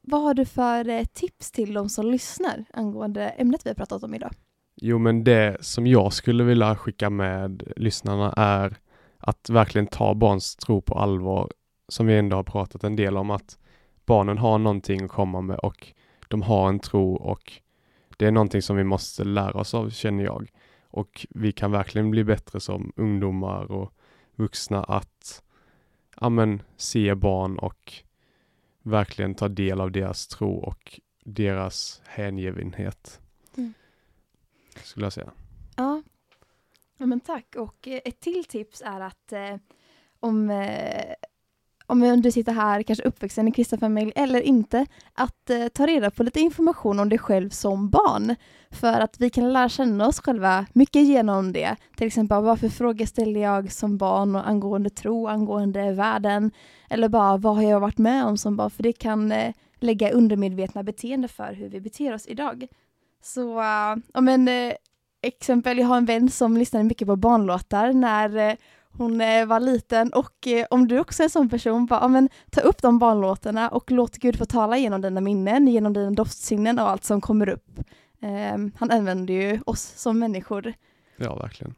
vad 0.00 0.22
har 0.22 0.34
du 0.34 0.44
för 0.44 0.88
eh, 0.88 1.04
tips 1.04 1.50
till 1.50 1.74
de 1.74 1.88
som 1.88 2.06
lyssnar 2.06 2.64
angående 2.72 3.28
ämnet 3.28 3.66
vi 3.66 3.70
har 3.70 3.74
pratat 3.74 4.02
om 4.02 4.14
idag? 4.14 4.30
Jo, 4.76 4.98
men 4.98 5.24
det 5.24 5.56
som 5.60 5.86
jag 5.86 6.12
skulle 6.12 6.44
vilja 6.44 6.76
skicka 6.76 7.10
med 7.10 7.72
lyssnarna 7.76 8.32
är 8.36 8.76
att 9.18 9.50
verkligen 9.50 9.86
ta 9.86 10.14
barns 10.14 10.56
tro 10.56 10.80
på 10.80 10.94
allvar, 10.94 11.50
som 11.88 12.06
vi 12.06 12.18
ändå 12.18 12.36
har 12.36 12.42
pratat 12.42 12.84
en 12.84 12.96
del 12.96 13.16
om, 13.16 13.30
att 13.30 13.58
barnen 14.06 14.38
har 14.38 14.58
någonting 14.58 15.04
att 15.04 15.10
komma 15.10 15.40
med 15.40 15.58
och 15.58 15.92
de 16.28 16.42
har 16.42 16.68
en 16.68 16.80
tro 16.80 17.14
och 17.14 17.52
det 18.16 18.26
är 18.26 18.30
någonting 18.30 18.62
som 18.62 18.76
vi 18.76 18.84
måste 18.84 19.24
lära 19.24 19.60
oss 19.60 19.74
av, 19.74 19.90
känner 19.90 20.24
jag. 20.24 20.50
Och 20.90 21.26
vi 21.30 21.52
kan 21.52 21.72
verkligen 21.72 22.10
bli 22.10 22.24
bättre 22.24 22.60
som 22.60 22.92
ungdomar 22.96 23.72
och 23.72 23.92
vuxna 24.40 24.84
att 24.84 25.42
ja, 26.20 26.28
men, 26.28 26.62
se 26.76 27.14
barn 27.14 27.58
och 27.58 27.92
verkligen 28.82 29.34
ta 29.34 29.48
del 29.48 29.80
av 29.80 29.92
deras 29.92 30.26
tro 30.26 30.54
och 30.54 31.00
deras 31.24 32.02
hängivenhet. 32.06 33.20
Mm. 33.56 33.74
Skulle 34.84 35.06
jag 35.06 35.12
säga. 35.12 35.32
Ja. 35.76 36.02
ja, 36.96 37.06
men 37.06 37.20
tack. 37.20 37.56
Och 37.56 37.88
eh, 37.88 38.00
ett 38.04 38.20
till 38.20 38.44
tips 38.44 38.82
är 38.82 39.00
att 39.00 39.32
eh, 39.32 39.56
om, 40.20 40.50
eh, 40.50 41.14
om 41.90 42.20
du 42.22 42.30
sitter 42.30 42.52
här, 42.52 42.82
kanske 42.82 43.04
uppvuxen 43.04 43.48
i 43.48 43.52
kristen 43.52 43.78
familj 43.78 44.12
eller 44.16 44.40
inte, 44.40 44.86
att 45.14 45.50
eh, 45.50 45.68
ta 45.68 45.86
reda 45.86 46.10
på 46.10 46.22
lite 46.22 46.40
information 46.40 47.00
om 47.00 47.08
dig 47.08 47.18
själv 47.18 47.50
som 47.50 47.90
barn. 47.90 48.36
För 48.70 49.00
att 49.00 49.20
vi 49.20 49.30
kan 49.30 49.52
lära 49.52 49.68
känna 49.68 50.06
oss 50.06 50.20
själva 50.20 50.66
mycket 50.72 51.06
genom 51.06 51.52
det. 51.52 51.76
Till 51.96 52.06
exempel, 52.06 52.42
vad 52.42 52.60
för 52.60 52.68
frågor 52.68 53.06
ställer 53.06 53.40
jag 53.40 53.72
som 53.72 53.96
barn 53.96 54.36
och 54.36 54.48
angående 54.48 54.90
tro, 54.90 55.26
angående 55.26 55.92
världen? 55.92 56.50
Eller 56.90 57.08
bara, 57.08 57.36
vad 57.36 57.56
har 57.56 57.62
jag 57.62 57.80
varit 57.80 57.98
med 57.98 58.24
om 58.24 58.36
som 58.36 58.56
barn? 58.56 58.70
För 58.70 58.82
det 58.82 58.92
kan 58.92 59.32
eh, 59.32 59.54
lägga 59.80 60.10
undermedvetna 60.10 60.82
beteende 60.82 61.28
för 61.28 61.52
hur 61.52 61.68
vi 61.68 61.80
beter 61.80 62.14
oss 62.14 62.26
idag. 62.26 62.66
Så, 63.22 63.60
eh, 63.60 63.92
uh, 63.96 64.02
ja 64.12 64.20
men 64.20 64.48
eh, 64.48 64.72
exempel, 65.22 65.78
jag 65.78 65.86
har 65.86 65.96
en 65.96 66.04
vän 66.04 66.30
som 66.30 66.56
lyssnade 66.56 66.84
mycket 66.84 67.08
på 67.08 67.16
barnlåtar 67.16 67.92
när 67.92 68.36
eh, 68.36 68.54
hon 69.00 69.20
eh, 69.20 69.46
var 69.46 69.60
liten 69.60 70.12
och 70.12 70.46
eh, 70.46 70.66
om 70.70 70.88
du 70.88 70.98
också 70.98 71.22
är 71.22 71.24
en 71.24 71.30
sån 71.30 71.48
person, 71.48 71.86
bara, 71.86 72.08
men, 72.08 72.28
ta 72.50 72.60
upp 72.60 72.82
de 72.82 72.98
barnlåtarna 72.98 73.68
och 73.68 73.90
låt 73.90 74.16
Gud 74.16 74.38
få 74.38 74.44
tala 74.44 74.78
genom 74.78 75.00
dina 75.00 75.20
minnen, 75.20 75.68
genom 75.68 75.92
dina 75.92 76.10
doftsinnen 76.10 76.78
och 76.78 76.88
allt 76.88 77.04
som 77.04 77.20
kommer 77.20 77.48
upp. 77.48 77.80
Eh, 78.22 78.58
han 78.76 78.90
använder 78.90 79.34
ju 79.34 79.60
oss 79.66 79.92
som 79.96 80.18
människor. 80.18 80.72
Ja, 81.16 81.34
verkligen. 81.34 81.74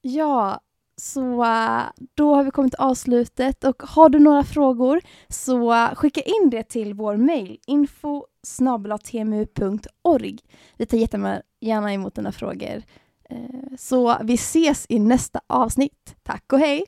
Ja, 0.00 0.60
så 0.96 1.44
eh, 1.44 1.82
då 2.14 2.34
har 2.34 2.44
vi 2.44 2.50
kommit 2.50 2.72
till 2.72 2.80
avslutet 2.80 3.64
och 3.64 3.82
har 3.82 4.08
du 4.08 4.18
några 4.18 4.44
frågor 4.44 5.00
så 5.28 5.88
skicka 5.94 6.20
in 6.20 6.50
det 6.50 6.62
till 6.62 6.94
vår 6.94 7.16
mail 7.16 7.58
info 7.66 8.26
snabel-tmu.org. 8.42 10.38
Vi 10.76 10.86
tar 10.86 10.98
jättegärna 10.98 11.92
emot 11.92 12.14
dina 12.14 12.32
frågor. 12.32 12.82
Eh, 13.30 13.76
så 13.78 14.18
vi 14.24 14.34
ses 14.34 14.86
i 14.88 14.98
nästa 14.98 15.40
avsnitt. 15.46 16.16
Tack 16.22 16.52
och 16.52 16.58
hej! 16.58 16.84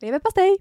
Leverpastej! 0.00 0.58